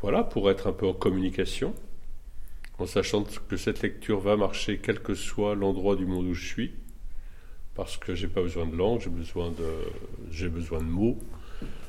voilà, 0.00 0.22
pour 0.22 0.48
être 0.50 0.68
un 0.68 0.72
peu 0.72 0.86
en 0.86 0.92
communication, 0.92 1.74
en 2.78 2.86
sachant 2.86 3.24
que 3.24 3.56
cette 3.56 3.82
lecture 3.82 4.20
va 4.20 4.36
marcher 4.36 4.78
quel 4.78 5.00
que 5.00 5.14
soit 5.14 5.56
l'endroit 5.56 5.96
du 5.96 6.06
monde 6.06 6.26
où 6.26 6.34
je 6.34 6.46
suis, 6.46 6.72
parce 7.74 7.96
que 7.96 8.14
j'ai 8.14 8.28
pas 8.28 8.42
besoin 8.42 8.66
de 8.66 8.76
langue, 8.76 9.00
j'ai 9.00 9.10
besoin 9.10 9.50
de, 9.50 9.66
j'ai 10.30 10.48
besoin 10.48 10.78
de 10.78 10.88
mots, 10.88 11.18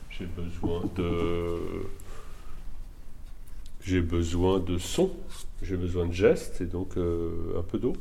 j'ai 0.09 0.25
besoin 0.25 0.83
de, 0.95 1.59
j'ai 3.83 4.01
besoin 4.01 4.59
de 4.59 4.79
sons, 4.79 5.11
j'ai 5.61 5.77
besoin 5.77 6.07
de 6.07 6.13
gestes 6.13 6.61
et 6.61 6.65
donc 6.65 6.97
euh, 6.97 7.59
un 7.59 7.63
peu 7.63 7.77
d'eau. 7.77 7.93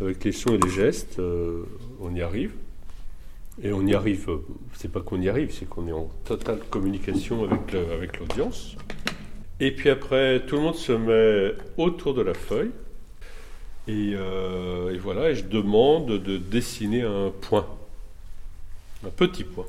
Avec 0.00 0.24
les 0.24 0.32
sons 0.32 0.54
et 0.54 0.58
les 0.58 0.70
gestes, 0.70 1.20
on 2.00 2.14
y 2.14 2.20
arrive. 2.20 2.52
Et 3.62 3.72
on 3.72 3.86
y 3.86 3.94
arrive, 3.94 4.28
c'est 4.72 4.90
pas 4.90 5.00
qu'on 5.00 5.20
y 5.20 5.28
arrive, 5.28 5.52
c'est 5.52 5.68
qu'on 5.68 5.86
est 5.86 5.92
en 5.92 6.10
totale 6.24 6.58
communication 6.70 7.44
avec, 7.44 8.18
l'audience. 8.18 8.76
Et 9.60 9.70
puis 9.70 9.90
après, 9.90 10.44
tout 10.46 10.56
le 10.56 10.62
monde 10.62 10.74
se 10.74 10.92
met 10.92 11.54
autour 11.76 12.14
de 12.14 12.22
la 12.22 12.34
feuille. 12.34 12.72
Euh, 13.88 14.92
et, 14.92 14.98
voilà, 14.98 15.30
et 15.30 15.34
je 15.34 15.44
demande 15.44 16.06
de 16.06 16.36
dessiner 16.36 17.02
un 17.02 17.30
point, 17.30 17.66
un 19.06 19.10
petit 19.10 19.44
point. 19.44 19.66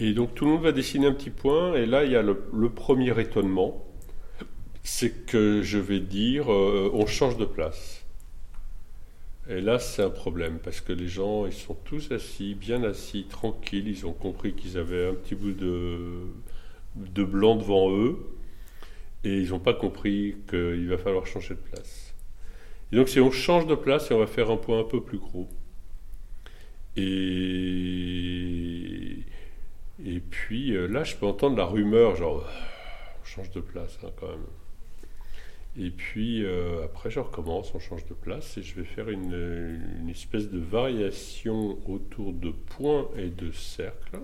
Et 0.00 0.12
donc 0.12 0.34
tout 0.34 0.44
le 0.44 0.52
monde 0.52 0.62
va 0.62 0.72
dessiner 0.72 1.06
un 1.06 1.12
petit 1.12 1.30
point, 1.30 1.74
et 1.74 1.84
là 1.84 2.04
il 2.04 2.12
y 2.12 2.16
a 2.16 2.22
le, 2.22 2.36
premier 2.70 3.18
étonnement, 3.20 3.84
c'est 4.84 5.26
que 5.26 5.60
je 5.62 5.78
vais 5.78 6.00
dire 6.00 6.52
euh, 6.52 6.90
on 6.94 7.06
change 7.06 7.36
de 7.36 7.44
place. 7.44 7.97
Et 9.48 9.62
là, 9.62 9.78
c'est 9.78 10.02
un 10.02 10.10
problème 10.10 10.58
parce 10.58 10.82
que 10.82 10.92
les 10.92 11.08
gens, 11.08 11.46
ils 11.46 11.54
sont 11.54 11.74
tous 11.74 12.12
assis, 12.12 12.54
bien 12.54 12.84
assis, 12.84 13.24
tranquilles. 13.24 13.88
Ils 13.88 14.06
ont 14.06 14.12
compris 14.12 14.52
qu'ils 14.52 14.76
avaient 14.76 15.08
un 15.08 15.14
petit 15.14 15.34
bout 15.34 15.52
de, 15.52 16.26
de 16.96 17.24
blanc 17.24 17.56
devant 17.56 17.90
eux 17.90 18.18
et 19.24 19.38
ils 19.38 19.48
n'ont 19.50 19.58
pas 19.58 19.74
compris 19.74 20.36
qu'il 20.48 20.88
va 20.88 20.98
falloir 20.98 21.26
changer 21.26 21.54
de 21.54 21.60
place. 21.60 22.14
Et 22.92 22.96
donc 22.96 23.08
si 23.08 23.20
on 23.20 23.30
change 23.30 23.66
de 23.66 23.74
place 23.74 24.10
et 24.10 24.14
on 24.14 24.18
va 24.18 24.26
faire 24.26 24.50
un 24.50 24.58
point 24.58 24.80
un 24.80 24.84
peu 24.84 25.02
plus 25.02 25.18
gros. 25.18 25.48
Et, 26.96 27.02
et 30.04 30.20
puis 30.20 30.72
euh, 30.76 30.86
là, 30.86 31.04
je 31.04 31.16
peux 31.16 31.26
entendre 31.26 31.56
la 31.56 31.64
rumeur, 31.64 32.16
genre, 32.16 32.44
on 33.20 33.24
change 33.24 33.50
de 33.52 33.60
place 33.60 33.98
hein, 34.04 34.10
quand 34.18 34.28
même. 34.28 34.44
Et 35.78 35.90
puis 35.90 36.44
euh, 36.44 36.84
après, 36.84 37.08
je 37.08 37.20
recommence, 37.20 37.72
on 37.72 37.78
change 37.78 38.04
de 38.06 38.14
place 38.14 38.58
et 38.58 38.62
je 38.62 38.74
vais 38.74 38.84
faire 38.84 39.08
une, 39.08 39.80
une 40.00 40.08
espèce 40.08 40.50
de 40.50 40.58
variation 40.58 41.78
autour 41.88 42.32
de 42.32 42.50
points 42.50 43.08
et 43.16 43.28
de 43.28 43.52
cercles. 43.52 44.18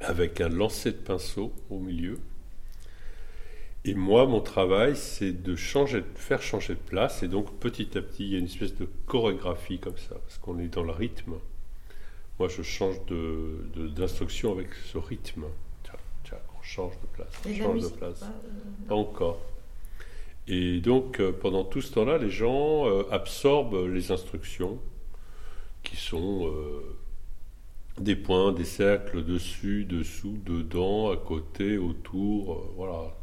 Avec 0.00 0.40
un 0.40 0.48
lancer 0.48 0.92
de 0.92 0.96
pinceau 0.96 1.52
au 1.68 1.78
milieu. 1.78 2.18
Et 3.84 3.94
moi, 3.94 4.26
mon 4.26 4.40
travail, 4.40 4.96
c'est 4.96 5.32
de 5.32 5.54
changer, 5.54 6.02
faire 6.14 6.40
changer 6.40 6.74
de 6.74 6.80
place. 6.80 7.22
Et 7.22 7.28
donc, 7.28 7.58
petit 7.58 7.96
à 7.96 8.02
petit, 8.02 8.24
il 8.24 8.32
y 8.32 8.36
a 8.36 8.38
une 8.38 8.46
espèce 8.46 8.74
de 8.74 8.88
chorégraphie 9.06 9.78
comme 9.78 9.96
ça, 9.96 10.14
parce 10.14 10.38
qu'on 10.38 10.58
est 10.58 10.68
dans 10.68 10.82
le 10.82 10.92
rythme. 10.92 11.34
Moi, 12.38 12.48
je 12.48 12.62
change 12.62 12.96
d'instruction 13.96 14.52
avec 14.52 14.68
ce 14.74 14.98
rythme. 14.98 15.44
Change 16.68 17.00
de 17.00 17.06
place, 17.06 17.32
on 17.46 17.54
change 17.54 17.80
de 17.80 17.88
place. 17.88 18.20
Pas, 18.20 18.26
euh, 18.26 18.88
pas, 18.88 18.94
encore. 18.94 19.40
Et 20.46 20.80
donc, 20.80 21.18
euh, 21.18 21.32
pendant 21.32 21.64
tout 21.64 21.80
ce 21.80 21.94
temps-là, 21.94 22.18
les 22.18 22.28
gens 22.28 22.86
euh, 22.86 23.04
absorbent 23.10 23.86
les 23.86 24.12
instructions 24.12 24.78
qui 25.82 25.96
sont 25.96 26.52
des 27.98 28.16
points, 28.16 28.52
des 28.52 28.66
cercles 28.66 29.24
dessus, 29.24 29.86
dessous, 29.86 30.36
dedans, 30.44 31.10
à 31.10 31.16
côté, 31.16 31.78
autour. 31.78 32.70
Voilà, 32.76 33.16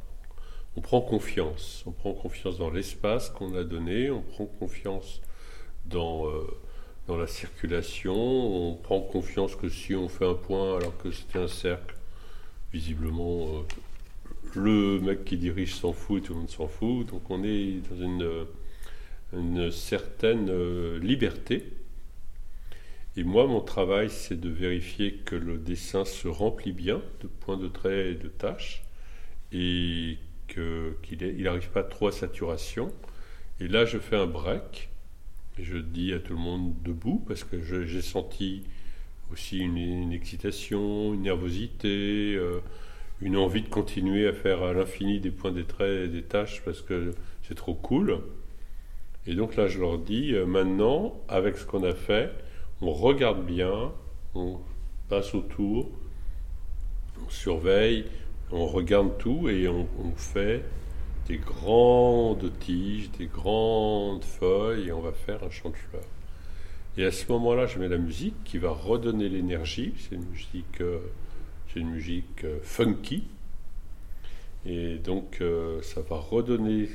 on 0.76 0.82
prend 0.82 1.02
confiance. 1.02 1.84
On 1.86 1.92
prend 1.92 2.14
confiance 2.14 2.58
dans 2.58 2.72
l'espace 2.72 3.30
qu'on 3.30 3.56
a 3.56 3.64
donné, 3.64 4.10
on 4.10 4.24
prend 4.24 4.48
confiance 4.48 5.22
dans, 5.86 6.26
dans 7.06 7.18
la 7.18 7.28
circulation, 7.28 8.16
on 8.16 8.74
prend 8.74 9.02
confiance 9.02 9.56
que 9.56 9.70
si 9.70 9.94
on 9.94 10.10
fait 10.10 10.26
un 10.26 10.34
point 10.34 10.78
alors 10.78 10.98
que 10.98 11.12
c'était 11.12 11.40
un 11.40 11.48
cercle, 11.48 11.95
visiblement, 12.76 13.48
euh, 13.48 13.62
le 14.54 15.00
mec 15.00 15.24
qui 15.24 15.38
dirige 15.38 15.76
s'en 15.76 15.94
fout 15.94 16.22
et 16.22 16.26
tout 16.26 16.34
le 16.34 16.40
monde 16.40 16.50
s'en 16.50 16.68
fout. 16.68 17.08
Donc 17.08 17.32
on 17.32 17.42
est 17.42 17.80
dans 17.90 17.96
une, 17.96 18.46
une 19.32 19.72
certaine 19.72 20.50
euh, 20.50 21.00
liberté. 21.00 21.72
Et 23.16 23.24
moi, 23.24 23.48
mon 23.48 23.62
travail, 23.62 24.10
c'est 24.10 24.38
de 24.38 24.50
vérifier 24.50 25.14
que 25.14 25.38
le 25.38 25.58
dessin 25.58 26.04
se 26.04 26.28
remplit 26.28 26.74
bien 26.74 27.02
de 27.22 27.28
points 27.28 27.56
de 27.56 27.70
trait 27.70 28.12
et 28.12 28.16
de 28.16 28.28
tâches 28.28 28.84
et 29.54 30.18
qu'il 30.50 31.44
n'arrive 31.44 31.70
pas 31.70 31.84
trop 31.84 32.08
à 32.08 32.12
saturation. 32.12 32.92
Et 33.62 33.70
là, 33.70 33.86
je 33.86 34.00
fais 34.00 34.18
un 34.18 34.28
break. 34.28 34.90
Je 35.58 35.78
dis 35.78 36.12
à 36.12 36.20
tout 36.20 36.34
le 36.34 36.40
monde 36.40 36.74
debout 36.84 37.24
parce 37.26 37.46
que 37.46 37.86
j'ai 37.86 38.02
senti 38.02 38.64
aussi 39.32 39.60
une, 39.60 40.12
excitation, 40.12 41.14
une 41.14 41.24
nervosité, 41.24 42.36
euh, 42.36 42.62
une 43.22 43.38
envie 43.38 43.62
de 43.62 43.70
continuer 43.70 44.28
à 44.28 44.34
faire 44.34 44.64
à 44.64 44.74
l'infini 44.74 45.20
des 45.20 45.32
points, 45.32 45.52
des 45.52 45.64
traits 45.64 46.06
et 46.06 46.08
des 46.08 46.22
tâches 46.22 46.62
parce 46.64 46.82
que 46.82 47.14
c'est 47.44 47.56
trop 47.56 47.74
cool. 47.74 48.22
Et 49.28 49.34
donc 49.34 49.56
là, 49.56 49.68
je 49.68 49.80
leur 49.80 49.98
dis 49.98 50.34
euh, 50.34 50.46
maintenant, 50.46 51.20
avec 51.28 51.58
ce 51.58 51.66
qu'on 51.66 51.84
a 51.84 51.94
fait, 51.94 52.32
on 52.82 52.92
regarde 52.92 53.46
bien, 53.46 53.92
on 54.36 54.60
passe 55.10 55.34
autour, 55.34 55.90
on 57.26 57.30
surveille, 57.30 58.06
on 58.52 58.66
regarde 58.68 59.18
tout 59.18 59.50
et 59.50 59.68
on, 59.68 59.88
on, 60.04 60.12
fait 60.16 60.64
des 61.28 61.38
grandes 61.38 62.52
tiges, 62.60 63.10
des 63.12 63.26
grandes 63.26 64.24
feuilles 64.24 64.90
et 64.90 64.92
on 64.92 65.02
va 65.02 65.12
faire 65.12 65.44
un 65.44 65.50
champ 65.50 65.70
de 65.70 65.76
fleurs. 65.76 66.04
Et 66.98 67.06
à 67.06 67.12
ce 67.12 67.30
moment-là, 67.32 67.66
je 67.66 67.80
mets 67.80 67.90
la 67.90 67.98
musique 67.98 68.36
qui 68.44 68.58
va 68.58 68.72
redonner 68.72 69.30
l'énergie. 69.30 69.94
C'est 69.98 70.16
une 70.16 70.26
musique, 70.26 70.82
euh, 70.82 71.00
c'est 71.68 71.80
une 71.80 71.92
musique 71.92 72.44
euh, 72.44 72.60
funky. 72.62 73.24
Et 74.66 74.98
donc, 74.98 75.40
euh, 75.42 75.82
ça 75.82 76.02
va 76.02 76.18
redonner 76.18 76.90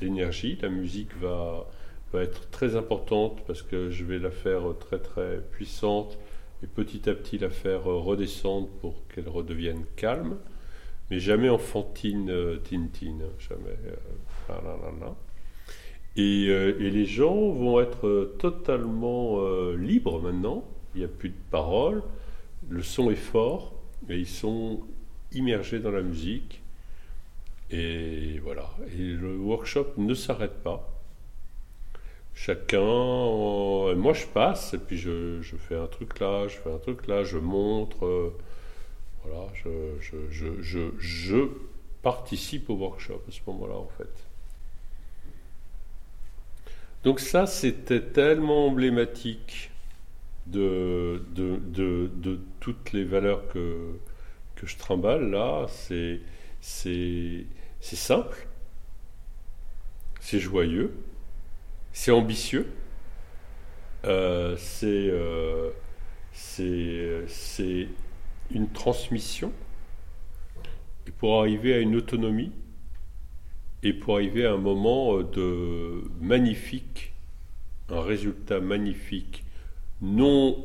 l'énergie. 0.00 0.58
La 0.62 0.68
musique 0.68 1.14
va, 1.20 1.66
va 2.12 2.22
être 2.22 2.50
très 2.50 2.76
importante 2.76 3.42
parce 3.46 3.62
que 3.62 3.90
je 3.90 4.04
vais 4.04 4.18
la 4.18 4.30
faire 4.30 4.62
très 4.80 4.98
très 4.98 5.40
puissante 5.52 6.18
et 6.62 6.66
petit 6.66 7.08
à 7.08 7.14
petit 7.14 7.38
la 7.38 7.50
faire 7.50 7.84
redescendre 7.84 8.68
pour 8.80 9.06
qu'elle 9.08 9.28
redevienne 9.28 9.84
calme 9.96 10.36
mais 11.12 11.20
jamais 11.20 11.50
enfantine 11.50 12.58
Tintine, 12.64 13.24
jamais. 13.38 13.76
Euh, 13.86 13.94
là, 14.48 14.62
là, 14.64 14.92
là, 14.98 15.14
et, 16.16 16.46
euh, 16.48 16.76
et, 16.80 16.90
les 16.90 17.06
gens 17.06 17.34
vont 17.34 17.80
être 17.80 18.34
totalement 18.38 19.40
euh, 19.40 19.76
libres 19.76 20.20
maintenant, 20.20 20.64
il 20.94 20.98
n'y 20.98 21.04
a 21.04 21.08
plus 21.08 21.30
de 21.30 21.34
paroles, 21.50 22.02
le 22.68 22.82
son 22.82 23.10
est 23.10 23.14
fort, 23.14 23.74
et 24.08 24.18
ils 24.18 24.28
sont 24.28 24.80
immergés 25.32 25.78
dans 25.78 25.90
la 25.90 26.02
musique. 26.02 26.60
Et 27.70 28.38
voilà, 28.40 28.70
et 28.98 29.02
le 29.02 29.36
workshop 29.36 29.94
ne 29.96 30.12
s'arrête 30.12 30.62
pas. 30.62 30.88
Chacun, 32.34 32.78
moi 32.78 34.12
je 34.12 34.26
passe, 34.26 34.74
et 34.74 34.78
puis 34.78 34.98
je, 34.98 35.40
fais 35.68 35.76
un 35.76 35.86
truc 35.86 36.18
là, 36.20 36.48
je 36.48 36.56
fais 36.56 36.70
un 36.70 36.78
truc 36.78 37.06
là, 37.06 37.24
je 37.24 37.38
montre 37.38 38.32
voilà, 39.24 39.46
je, 39.54 39.68
je, 40.98 41.48
participe 42.02 42.68
au 42.70 42.74
workshop 42.74 43.22
à 43.28 43.30
ce 43.30 43.40
moment-là, 43.46 43.76
en 43.76 43.88
fait. 43.96 44.31
Donc 47.04 47.18
ça, 47.18 47.46
c'était 47.46 48.00
tellement 48.00 48.66
emblématique 48.66 49.70
de, 50.46 51.22
toutes 52.60 52.92
les 52.92 53.04
valeurs 53.04 53.48
que, 53.48 53.98
que 54.54 54.66
je 54.66 54.76
trimballe 54.76 55.30
là. 55.30 55.66
C'est, 55.68 56.20
simple, 57.80 58.46
c'est 60.20 60.38
joyeux, 60.38 60.94
c'est 61.92 62.12
ambitieux, 62.12 62.72
euh, 64.04 64.56
c'est, 64.56 65.08
euh, 65.10 65.70
c'est, 66.32 67.24
c'est 67.26 67.88
une 68.52 68.68
transmission, 68.68 69.52
et 71.08 71.10
pour 71.10 71.40
arriver 71.40 71.74
à 71.74 71.78
une 71.78 71.96
autonomie, 71.96 72.52
et 73.82 73.92
pour 73.92 74.16
arriver 74.16 74.46
à 74.46 74.52
un 74.52 74.58
moment 74.58 75.16
euh, 75.16 75.24
de 75.24 76.10
magnifique, 76.20 77.12
un 77.88 78.00
résultat 78.00 78.60
magnifique, 78.60 79.44
non 80.00 80.64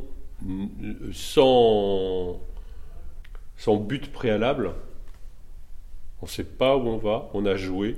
sans, 1.11 2.39
sans 3.57 3.75
but 3.77 4.11
préalable. 4.11 4.73
On 6.21 6.25
ne 6.25 6.31
sait 6.31 6.43
pas 6.43 6.77
où 6.77 6.87
on 6.87 6.97
va, 6.97 7.29
on 7.33 7.45
a 7.45 7.55
joué, 7.55 7.97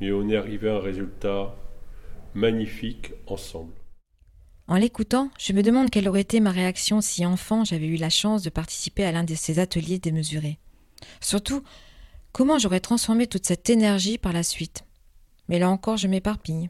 mais 0.00 0.12
on 0.12 0.28
est 0.28 0.36
arrivé 0.36 0.68
à 0.68 0.76
un 0.76 0.80
résultat 0.80 1.54
magnifique 2.34 3.12
ensemble. 3.26 3.72
En 4.66 4.76
l'écoutant, 4.76 5.30
je 5.38 5.52
me 5.52 5.62
demande 5.62 5.90
quelle 5.90 6.08
aurait 6.08 6.22
été 6.22 6.40
ma 6.40 6.50
réaction 6.50 7.02
si 7.02 7.26
enfant 7.26 7.64
j'avais 7.64 7.86
eu 7.86 7.96
la 7.96 8.08
chance 8.08 8.42
de 8.42 8.48
participer 8.48 9.04
à 9.04 9.12
l'un 9.12 9.24
de 9.24 9.34
ces 9.34 9.58
ateliers 9.58 9.98
démesurés. 9.98 10.58
Surtout, 11.20 11.62
comment 12.34 12.58
j'aurais 12.58 12.80
transformé 12.80 13.28
toute 13.28 13.46
cette 13.46 13.70
énergie 13.70 14.18
par 14.18 14.32
la 14.32 14.42
suite? 14.42 14.84
Mais 15.48 15.60
là 15.60 15.70
encore, 15.70 15.96
je 15.96 16.08
m'éparpille. 16.08 16.68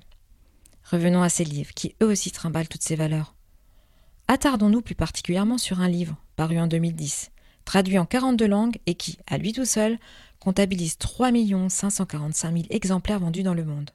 Revenons 0.84 1.22
à 1.22 1.30
ces 1.30 1.44
livres, 1.44 1.72
qui 1.74 1.96
eux 2.02 2.06
aussi 2.06 2.30
trimballent 2.30 2.68
toutes 2.68 2.82
ces 2.82 2.96
valeurs. 2.96 3.34
Attardons-nous 4.28 4.82
plus 4.82 4.94
particulièrement 4.94 5.56
sur 5.56 5.80
un 5.80 5.88
livre, 5.88 6.16
paru 6.36 6.58
en 6.58 6.66
2010, 6.66 7.30
traduit 7.64 7.98
en 7.98 8.04
42 8.04 8.46
langues 8.46 8.76
et 8.84 8.94
qui, 8.94 9.16
à 9.26 9.38
lui 9.38 9.54
tout 9.54 9.64
seul, 9.64 9.98
comptabilise 10.38 10.98
3 10.98 11.30
545 11.70 12.52
000 12.52 12.64
exemplaires 12.68 13.20
vendus 13.20 13.42
dans 13.42 13.54
le 13.54 13.64
monde. 13.64 13.90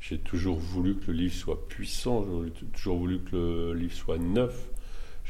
J'ai 0.00 0.18
toujours 0.18 0.58
voulu 0.58 0.96
que 0.96 1.06
le 1.06 1.14
livre 1.14 1.34
soit 1.34 1.66
puissant, 1.66 2.26
j'ai 2.44 2.66
toujours 2.66 2.98
voulu 2.98 3.20
que 3.20 3.36
le 3.72 3.74
livre 3.74 3.94
soit 3.94 4.18
neuf, 4.18 4.68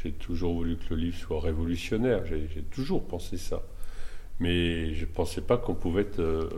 j'ai 0.03 0.11
toujours 0.11 0.53
voulu 0.53 0.75
que 0.75 0.93
le 0.93 0.97
livre 0.97 1.17
soit 1.17 1.39
révolutionnaire, 1.39 2.25
j'ai 2.25 2.63
toujours 2.71 3.07
pensé 3.07 3.37
ça. 3.37 3.63
Mais 4.41 4.95
je 4.95 5.01
ne 5.01 5.11
pensais 5.11 5.41
pas 5.41 5.57
qu'on 5.57 5.75
pouvait, 5.75 6.07
euh, 6.17 6.49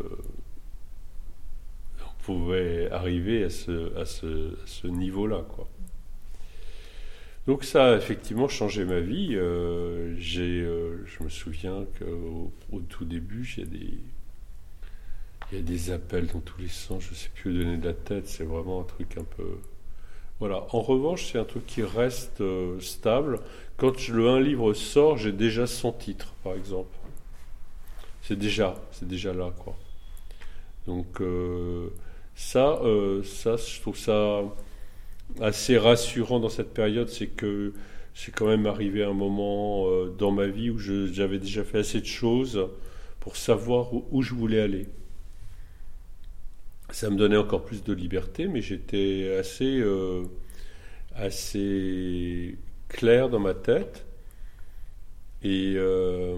arriver 2.91 3.43
à 3.43 3.49
ce, 3.49 4.87
niveau-là. 4.87 5.45
Donc 7.45 7.65
ça 7.65 7.91
a 7.91 7.97
effectivement 7.97 8.47
changé 8.47 8.85
ma 8.85 9.01
vie. 9.01 9.31
Euh, 9.33 10.15
euh, 10.37 10.97
je 11.05 11.23
me 11.23 11.27
souviens 11.27 11.85
qu'au 11.99 12.53
au 12.71 12.79
tout 12.79 13.03
début, 13.03 13.43
j'ai 13.43 13.65
des 13.65 13.97
il 15.51 15.57
y 15.57 15.59
a 15.59 15.61
des 15.61 15.91
appels 15.91 16.27
dans 16.27 16.39
tous 16.39 16.61
les 16.61 16.69
sens, 16.69 17.03
je 17.03 17.09
ne 17.09 17.15
sais 17.15 17.29
plus 17.35 17.51
où 17.51 17.57
donner 17.57 17.77
de 17.77 17.85
la 17.85 17.93
tête, 17.93 18.27
c'est 18.27 18.45
vraiment 18.45 18.81
un 18.81 18.85
truc 18.85 19.17
un 19.17 19.25
peu... 19.25 19.57
Voilà. 20.39 20.65
En 20.71 20.81
revanche, 20.81 21.31
c'est 21.31 21.37
un 21.37 21.43
truc 21.43 21.65
qui 21.67 21.83
reste 21.83 22.41
stable. 22.79 23.39
Quand 23.77 24.07
le 24.07 24.29
un 24.29 24.39
livre 24.39 24.73
sort, 24.73 25.17
j'ai 25.17 25.31
déjà 25.31 25.67
son 25.67 25.91
titre, 25.91 26.33
par 26.43 26.53
exemple. 26.53 26.97
C'est 28.23 28.37
déjà, 28.37 28.75
c'est 28.91 29.07
déjà 29.07 29.33
là, 29.33 29.53
quoi. 29.59 29.77
Donc 30.87 31.21
ça, 32.35 32.81
ça, 33.23 33.55
je 33.57 33.81
trouve 33.81 33.97
ça 33.97 34.41
assez 35.41 35.77
rassurant 35.77 36.39
dans 36.39 36.49
cette 36.49 36.73
période, 36.73 37.09
c'est 37.09 37.27
que 37.27 37.73
c'est 38.15 38.31
quand 38.31 38.47
même 38.47 38.65
arrivé 38.65 39.03
un 39.03 39.13
moment 39.13 39.87
dans 40.17 40.31
ma 40.31 40.47
vie 40.47 40.69
où 40.69 40.77
j'avais 40.79 41.39
déjà 41.39 41.63
fait 41.63 41.79
assez 41.79 42.01
de 42.01 42.05
choses 42.05 42.67
pour 43.19 43.37
savoir 43.37 43.89
où 43.93 44.21
je 44.21 44.33
voulais 44.33 44.59
aller 44.59 44.87
ça 46.93 47.09
me 47.09 47.17
donnait 47.17 47.37
encore 47.37 47.65
plus 47.65 47.83
de 47.83 47.93
liberté, 47.93 48.47
mais 48.47 48.61
j'étais 48.61 49.35
assez, 49.39 49.79
euh, 49.79 50.23
assez 51.15 52.57
clair 52.87 53.29
dans 53.29 53.39
ma 53.39 53.53
tête. 53.55 54.05
Et, 55.43 55.73
euh, 55.75 56.37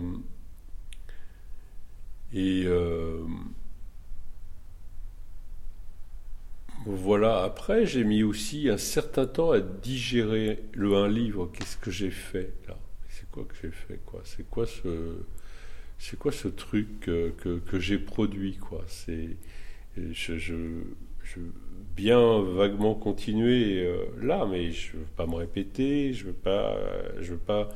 et 2.33 2.63
euh, 2.65 3.23
voilà, 6.85 7.43
après, 7.43 7.85
j'ai 7.85 8.03
mis 8.03 8.23
aussi 8.23 8.69
un 8.69 8.77
certain 8.77 9.25
temps 9.25 9.51
à 9.51 9.59
digérer 9.59 10.59
le 10.73 10.95
un 10.95 11.07
livre. 11.07 11.49
Qu'est-ce 11.53 11.77
que 11.77 11.89
j'ai 11.91 12.11
fait 12.11 12.53
là? 12.67 12.77
C'est 13.09 13.29
quoi 13.31 13.43
que 13.45 13.55
j'ai 13.61 13.71
fait 13.71 13.99
quoi? 14.05 14.21
C'est 14.23 14.47
quoi 14.49 14.65
ce 14.67 15.17
c'est 15.99 16.19
quoi 16.19 16.31
ce 16.31 16.47
truc 16.49 17.01
que, 17.01 17.31
que, 17.37 17.59
que 17.59 17.79
j'ai 17.79 17.97
produit 17.99 18.57
quoi? 18.57 18.83
C'est 18.87 19.37
je, 19.97 20.37
je, 20.37 20.55
bien 21.95 22.41
vaguement 22.41 22.95
continuer 22.95 23.85
euh, 23.85 24.05
là, 24.21 24.45
mais 24.49 24.71
je 24.71 24.93
veux 24.97 25.05
pas 25.15 25.27
me 25.27 25.35
répéter, 25.35 26.13
je 26.13 26.25
veux 26.27 26.33
pas, 26.33 26.77
je 27.21 27.31
veux 27.33 27.37
pas 27.39 27.69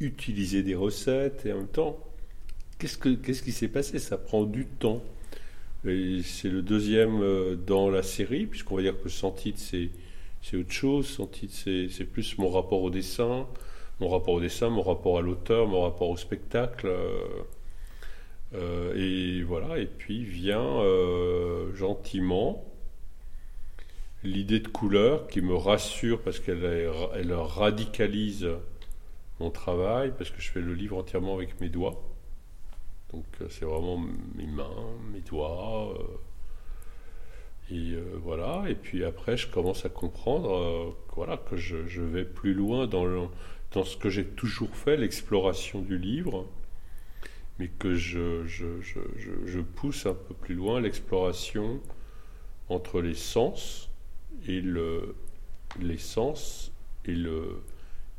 utiliser 0.00 0.62
des 0.62 0.74
recettes 0.74 1.46
et 1.46 1.52
en 1.52 1.58
même 1.58 1.68
temps, 1.68 1.98
qu'est-ce, 2.78 2.98
que, 2.98 3.10
qu'est-ce 3.10 3.42
qui 3.42 3.52
s'est 3.52 3.68
passé? 3.68 3.98
Ça 3.98 4.18
prend 4.18 4.44
du 4.44 4.66
temps. 4.66 5.02
c'est 5.84 6.48
le 6.48 6.62
deuxième 6.62 7.22
euh, 7.22 7.56
dans 7.56 7.90
la 7.90 8.02
série, 8.02 8.46
puisqu'on 8.46 8.76
va 8.76 8.82
dire 8.82 9.00
que 9.00 9.08
sans 9.08 9.30
titre, 9.32 9.60
c'est, 9.60 9.90
autre 10.56 10.72
chose. 10.72 11.06
Sans 11.06 11.26
titre, 11.26 11.54
c'est, 11.54 12.04
plus 12.04 12.38
mon 12.38 12.48
rapport 12.48 12.82
au 12.82 12.90
dessin, 12.90 13.46
mon 14.00 14.08
rapport 14.08 14.34
au 14.34 14.40
dessin, 14.40 14.68
mon 14.70 14.82
rapport 14.82 15.18
à 15.18 15.22
l'auteur, 15.22 15.66
mon 15.66 15.82
rapport 15.82 16.10
au 16.10 16.16
spectacle. 16.16 16.86
Euh, 16.86 17.18
euh, 18.54 18.94
et 19.40 19.42
voilà, 19.42 19.78
et 19.78 19.86
puis 19.86 20.24
vient 20.24 20.80
gentiment 21.74 22.64
l'idée 24.22 24.60
de 24.60 24.68
couleur 24.68 25.26
qui 25.28 25.40
me 25.40 25.54
rassure 25.54 26.20
parce 26.20 26.40
qu'elle 26.40 26.90
elle 27.14 27.32
radicalise 27.32 28.48
mon 29.40 29.50
travail, 29.50 30.12
parce 30.16 30.30
que 30.30 30.40
je 30.40 30.50
fais 30.50 30.60
le 30.60 30.74
livre 30.74 30.96
entièrement 30.96 31.34
avec 31.34 31.60
mes 31.60 31.68
doigts. 31.68 32.05
Donc 33.12 33.24
euh, 33.40 33.46
c'est 33.48 33.64
vraiment 33.64 33.98
mes 34.34 34.46
mains, 34.46 34.70
mes 35.12 35.20
doigts. 35.20 35.96
et 37.70 37.94
voilà, 38.22 38.64
et 38.68 38.74
puis 38.74 39.04
après 39.04 39.36
je 39.36 39.48
commence 39.48 39.84
à 39.84 39.88
comprendre 39.88 40.94
voilà, 41.14 41.36
que 41.36 41.56
je, 41.56 42.00
vais 42.00 42.24
plus 42.24 42.54
loin 42.54 42.86
dans, 42.86 43.30
ce 43.84 43.96
que 43.96 44.08
j'ai 44.08 44.24
toujours 44.24 44.74
fait, 44.76 44.96
l'exploration 44.96 45.80
du 45.80 45.98
livre 45.98 46.46
mais 47.58 47.68
que 47.68 47.94
je, 47.94 49.60
pousse 49.60 50.06
un 50.06 50.14
peu 50.14 50.34
plus 50.34 50.54
loin 50.54 50.80
l'exploration 50.80 51.80
entre 52.68 53.00
les 53.00 53.14
sens 53.14 53.88
et 54.46 54.60
le, 54.60 55.14
les 55.80 55.98
sens 55.98 56.72
et 57.06 57.14
le, 57.14 57.62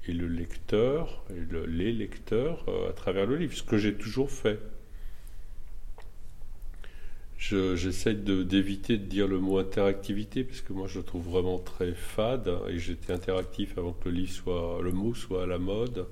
lecteur, 0.08 1.24
et 1.30 1.52
le, 1.52 1.66
les 1.66 1.92
lecteurs 1.92 2.64
euh, 2.68 2.90
à 2.90 2.94
travers 2.94 3.26
le 3.26 3.36
livre, 3.36 3.54
ce 3.54 3.64
que 3.64 3.78
j'ai 3.78 3.94
toujours 3.94 4.32
fait. 4.32 4.60
J'essaie 7.38 8.16
d'éviter 8.16 8.98
de, 8.98 9.06
dire 9.06 9.28
le 9.28 9.40
mot 9.40 9.60
interactivité, 9.60 10.44
parce 10.44 10.62
que 10.62 10.74
moi 10.74 10.88
je 10.88 11.00
le 11.00 11.06
trouve 11.06 11.30
vraiment 11.30 11.60
très 11.60 11.94
fade, 11.94 12.52
et 12.68 12.80
j'étais 12.80 13.14
interactif 13.14 13.78
avant 13.78 13.94
que 13.94 14.10
le 14.10 14.16
livre 14.16 14.32
soit, 14.32 14.80
le 14.82 14.92
mot 14.92 15.14
soit 15.14 15.44
à 15.44 15.46
la 15.46 15.60
mode. 15.60 16.08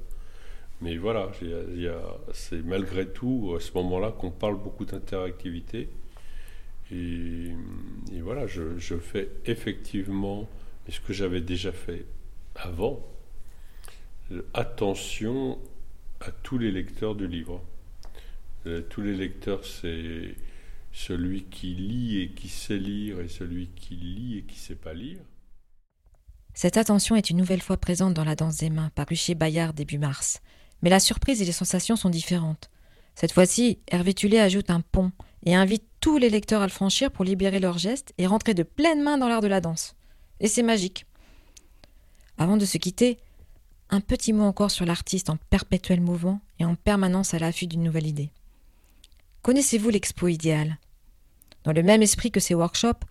Mais 0.81 0.97
voilà, 0.97 1.31
c'est 2.33 2.63
malgré 2.63 3.07
tout 3.07 3.53
à 3.57 3.59
ce 3.59 3.71
moment-là 3.75 4.11
qu'on 4.11 4.31
parle 4.31 4.61
beaucoup 4.61 4.85
d'interactivité. 4.85 5.89
Et, 6.91 7.51
voilà, 8.21 8.45
je, 8.47 8.97
fais 8.97 9.29
effectivement 9.45 10.47
ce 10.87 10.99
que 10.99 11.13
j'avais 11.13 11.41
déjà 11.41 11.71
fait 11.71 12.05
avant. 12.55 13.05
Attention 14.53 15.57
à 16.21 16.31
tous 16.31 16.57
les 16.57 16.71
lecteurs 16.71 17.15
du 17.15 17.27
livre. 17.27 17.63
Euh, 18.67 18.81
tous 18.89 19.01
les 19.01 19.15
lecteurs, 19.15 19.63
c'est 19.63 20.35
celui 20.95 21.43
qui 21.43 21.75
lit 21.75 22.21
et 22.21 22.29
qui 22.29 22.47
sait 22.47 22.77
lire 22.77 23.19
et 23.19 23.27
celui 23.27 23.67
qui 23.67 23.95
lit 23.95 24.37
et 24.37 24.43
qui 24.43 24.57
sait 24.57 24.75
pas 24.75 24.93
lire. 24.93 25.19
Cette 26.53 26.77
attention 26.77 27.17
est 27.17 27.29
une 27.29 27.37
nouvelle 27.37 27.61
fois 27.61 27.75
présente 27.75 28.13
dans 28.13 28.23
La 28.23 28.35
danse 28.35 28.57
des 28.57 28.69
mains, 28.69 28.89
paru 28.95 29.15
chez 29.15 29.35
Bayard 29.35 29.75
début 29.75 29.97
mars. 29.97 30.39
Mais 30.81 30.89
la 30.89 31.01
surprise 31.01 31.41
et 31.41 31.45
les 31.45 31.51
sensations 31.51 31.97
sont 31.97 32.09
différentes. 32.09 32.69
Cette 33.13 33.33
fois-ci, 33.33 33.79
Hervé 33.87 34.13
Tulé 34.13 34.39
ajoute 34.39 34.69
un 34.69 34.79
pont 34.79 35.11
et 35.45 35.53
invite 35.53 35.83
tous 35.99 36.17
les 36.17 36.29
lecteurs 36.29 36.61
à 36.61 36.65
le 36.65 36.71
franchir 36.71 37.11
pour 37.11 37.25
libérer 37.25 37.59
leurs 37.59 37.77
gestes 37.77 38.13
et 38.17 38.25
rentrer 38.25 38.53
de 38.53 38.63
pleine 38.63 39.03
main 39.03 39.17
dans 39.17 39.27
l'art 39.27 39.41
de 39.41 39.47
la 39.47 39.61
danse. 39.61 39.95
Et 40.39 40.47
c'est 40.47 40.63
magique. 40.63 41.05
Avant 42.37 42.57
de 42.57 42.65
se 42.65 42.77
quitter, 42.77 43.17
un 43.89 43.99
petit 43.99 44.31
mot 44.31 44.43
encore 44.43 44.71
sur 44.71 44.85
l'artiste 44.85 45.29
en 45.29 45.37
perpétuel 45.49 45.99
mouvement 45.99 46.39
et 46.59 46.65
en 46.65 46.75
permanence 46.75 47.33
à 47.33 47.39
l'affût 47.39 47.67
d'une 47.67 47.83
nouvelle 47.83 48.07
idée. 48.07 48.31
Connaissez-vous 49.41 49.89
l'expo 49.89 50.27
idéal? 50.27 50.77
Dans 51.65 51.73
le 51.73 51.83
même 51.83 52.03
esprit 52.03 52.31
que 52.31 52.39
ses 52.39 52.53
workshops, 52.53 53.05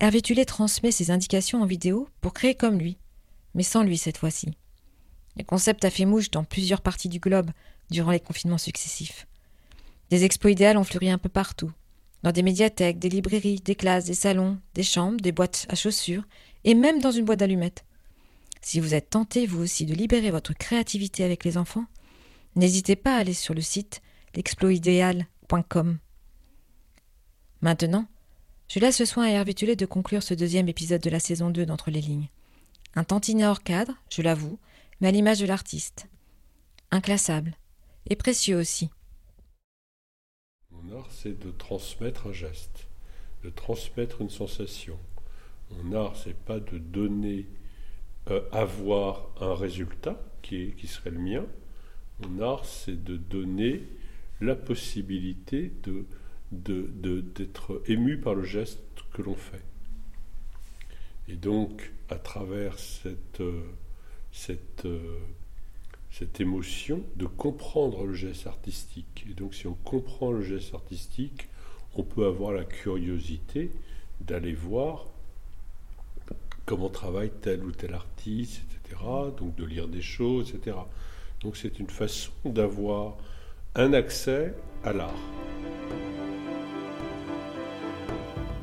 Hervé 0.00 0.22
Tulé 0.22 0.46
transmet 0.46 0.90
ses 0.90 1.10
indications 1.10 1.62
en 1.62 1.66
vidéo 1.66 2.08
pour 2.22 2.32
créer 2.32 2.54
comme 2.54 2.78
lui, 2.78 2.96
mais 3.54 3.62
sans 3.62 3.82
lui 3.82 3.98
cette 3.98 4.16
fois-ci. 4.16 4.56
Le 5.36 5.44
concept 5.44 5.84
a 5.84 5.90
fait 5.90 6.06
mouche 6.06 6.30
dans 6.30 6.42
plusieurs 6.42 6.80
parties 6.80 7.10
du 7.10 7.20
globe 7.20 7.50
durant 7.90 8.10
les 8.10 8.20
confinements 8.20 8.58
successifs. 8.58 9.26
Des 10.08 10.24
expos 10.24 10.50
idéales 10.50 10.78
ont 10.78 10.84
fleuri 10.84 11.10
un 11.10 11.18
peu 11.18 11.28
partout, 11.28 11.70
dans 12.22 12.32
des 12.32 12.42
médiathèques, 12.42 12.98
des 12.98 13.10
librairies, 13.10 13.60
des 13.60 13.74
classes, 13.74 14.06
des 14.06 14.14
salons, 14.14 14.58
des 14.74 14.82
chambres, 14.82 15.20
des 15.20 15.32
boîtes 15.32 15.66
à 15.68 15.74
chaussures, 15.74 16.24
et 16.64 16.74
même 16.74 17.00
dans 17.00 17.12
une 17.12 17.26
boîte 17.26 17.38
d'allumettes. 17.40 17.84
Si 18.62 18.80
vous 18.80 18.94
êtes 18.94 19.10
tenté, 19.10 19.46
vous 19.46 19.62
aussi, 19.62 19.86
de 19.86 19.94
libérer 19.94 20.30
votre 20.30 20.54
créativité 20.54 21.24
avec 21.24 21.44
les 21.44 21.56
enfants, 21.58 21.86
n'hésitez 22.56 22.96
pas 22.96 23.16
à 23.16 23.20
aller 23.20 23.34
sur 23.34 23.54
le 23.54 23.62
site 23.62 24.00
l'exploidéal.com. 24.34 25.98
Maintenant, 27.62 28.06
je 28.68 28.80
laisse 28.80 29.00
le 29.00 29.04
soin 29.06 29.24
à 29.24 29.28
Hervé 29.28 29.52
de 29.52 29.84
conclure 29.84 30.22
ce 30.22 30.32
deuxième 30.32 30.68
épisode 30.68 31.02
de 31.02 31.10
la 31.10 31.20
saison 31.20 31.50
2 31.50 31.66
d'Entre 31.66 31.90
les 31.90 32.00
lignes. 32.00 32.28
Un 32.94 33.04
tantinet 33.04 33.46
hors 33.46 33.62
cadre, 33.62 33.92
je 34.08 34.22
l'avoue, 34.22 34.58
mais 35.00 35.08
à 35.08 35.10
l'image 35.10 35.40
de 35.40 35.46
l'artiste. 35.46 36.08
Inclassable. 36.90 37.54
Et 38.08 38.16
précieux 38.16 38.56
aussi. 38.56 38.88
Mon 40.70 40.96
art, 40.96 41.08
c'est 41.10 41.38
de 41.38 41.50
transmettre 41.50 42.28
un 42.28 42.32
geste, 42.32 42.88
de 43.44 43.50
transmettre 43.50 44.22
une 44.22 44.30
sensation. 44.30 44.98
Mon 45.70 45.92
art, 45.92 46.16
c'est 46.16 46.36
pas 46.36 46.60
de 46.60 46.78
donner, 46.78 47.46
euh, 48.30 48.40
avoir 48.52 49.28
un 49.38 49.54
résultat 49.54 50.18
qui 50.40 50.86
serait 50.86 51.10
le 51.10 51.18
mien. 51.18 51.44
Mon 52.20 52.42
art, 52.42 52.64
c'est 52.64 53.04
de 53.04 53.18
donner 53.18 53.82
la 54.40 54.56
possibilité 54.56 55.72
de, 55.82 56.06
d'être 56.52 57.82
ému 57.86 58.18
par 58.18 58.34
le 58.34 58.44
geste 58.44 58.80
que 59.12 59.22
l'on 59.22 59.34
fait. 59.34 59.62
Et 61.28 61.36
donc, 61.36 61.92
à 62.08 62.16
travers 62.16 62.78
cette, 62.78 63.40
euh, 63.40 63.62
cette, 64.32 64.84
euh, 64.84 65.18
cette 66.10 66.40
émotion 66.40 67.04
de 67.16 67.26
comprendre 67.26 68.04
le 68.04 68.14
geste 68.14 68.46
artistique. 68.46 69.26
Et 69.30 69.34
donc 69.34 69.54
si 69.54 69.66
on 69.66 69.74
comprend 69.84 70.32
le 70.32 70.42
geste 70.42 70.74
artistique, 70.74 71.48
on 71.94 72.02
peut 72.02 72.26
avoir 72.26 72.52
la 72.52 72.64
curiosité 72.64 73.70
d'aller 74.20 74.52
voir 74.52 75.06
comment 76.66 76.88
travaille 76.88 77.30
tel 77.30 77.64
ou 77.64 77.72
tel 77.72 77.94
artiste, 77.94 78.62
etc. 78.84 79.00
Donc 79.38 79.54
de 79.56 79.64
lire 79.64 79.88
des 79.88 80.02
choses, 80.02 80.52
etc. 80.54 80.76
Donc 81.42 81.56
c'est 81.56 81.78
une 81.78 81.90
façon 81.90 82.32
d'avoir 82.44 83.16
un 83.74 83.92
accès 83.92 84.54
à 84.84 84.92
l'art. 84.92 85.49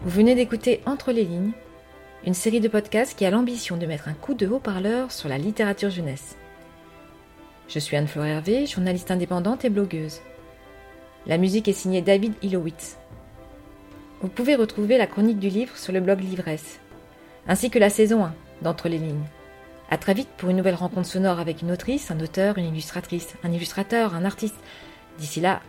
Vous 0.07 0.13
venez 0.13 0.35
d'écouter 0.35 0.79
Entre 0.85 1.11
les 1.11 1.25
lignes 1.25 1.51
une 2.25 2.33
série 2.33 2.61
de 2.61 2.69
podcasts 2.69 3.17
qui 3.17 3.25
a 3.25 3.29
l'ambition 3.29 3.75
de 3.75 3.85
mettre 3.85 4.07
un 4.07 4.13
coup 4.13 4.35
de 4.35 4.47
haut-parleur 4.47 5.11
sur 5.11 5.27
la 5.27 5.37
littérature 5.37 5.89
jeunesse. 5.89 6.37
Je 7.67 7.77
suis 7.77 7.97
Anne-Fleur 7.97 8.23
Hervé, 8.23 8.65
journaliste 8.67 9.11
indépendante 9.11 9.65
et 9.65 9.69
blogueuse. 9.69 10.21
La 11.25 11.37
musique 11.37 11.67
est 11.67 11.73
signée 11.73 12.01
David 12.01 12.35
Ilowitz. 12.41 12.97
Vous 14.21 14.29
pouvez 14.29 14.55
retrouver 14.55 14.97
la 14.97 15.07
chronique 15.07 15.39
du 15.39 15.49
livre 15.49 15.75
sur 15.75 15.91
le 15.91 15.99
blog 15.99 16.21
Livresse, 16.21 16.79
ainsi 17.45 17.69
que 17.69 17.77
la 17.77 17.89
saison 17.89 18.23
1 18.23 18.33
d'Entre 18.61 18.87
les 18.87 18.99
lignes. 18.99 19.25
À 19.89 19.97
très 19.97 20.13
vite 20.13 20.29
pour 20.37 20.49
une 20.49 20.55
nouvelle 20.55 20.75
rencontre 20.75 21.09
sonore 21.09 21.41
avec 21.41 21.63
une 21.63 21.71
autrice, 21.73 22.11
un 22.11 22.21
auteur, 22.21 22.57
une 22.57 22.67
illustratrice, 22.67 23.35
un 23.43 23.51
illustrateur, 23.51 24.15
un 24.15 24.23
artiste. 24.23 24.55
D'ici 25.19 25.41
là, 25.41 25.59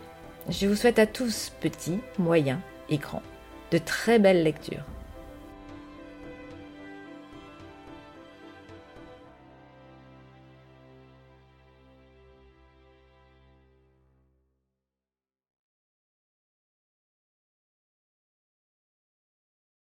je 0.47 0.65
vous 0.65 0.77
souhaite 0.77 0.97
à 0.97 1.07
tous, 1.07 1.51
petits, 1.59 1.99
moyens 2.17 2.59
et 2.87 2.99
grands, 2.99 3.21
de 3.71 3.77
très 3.77 4.19
belles 4.19 4.43
lectures. 4.43 4.83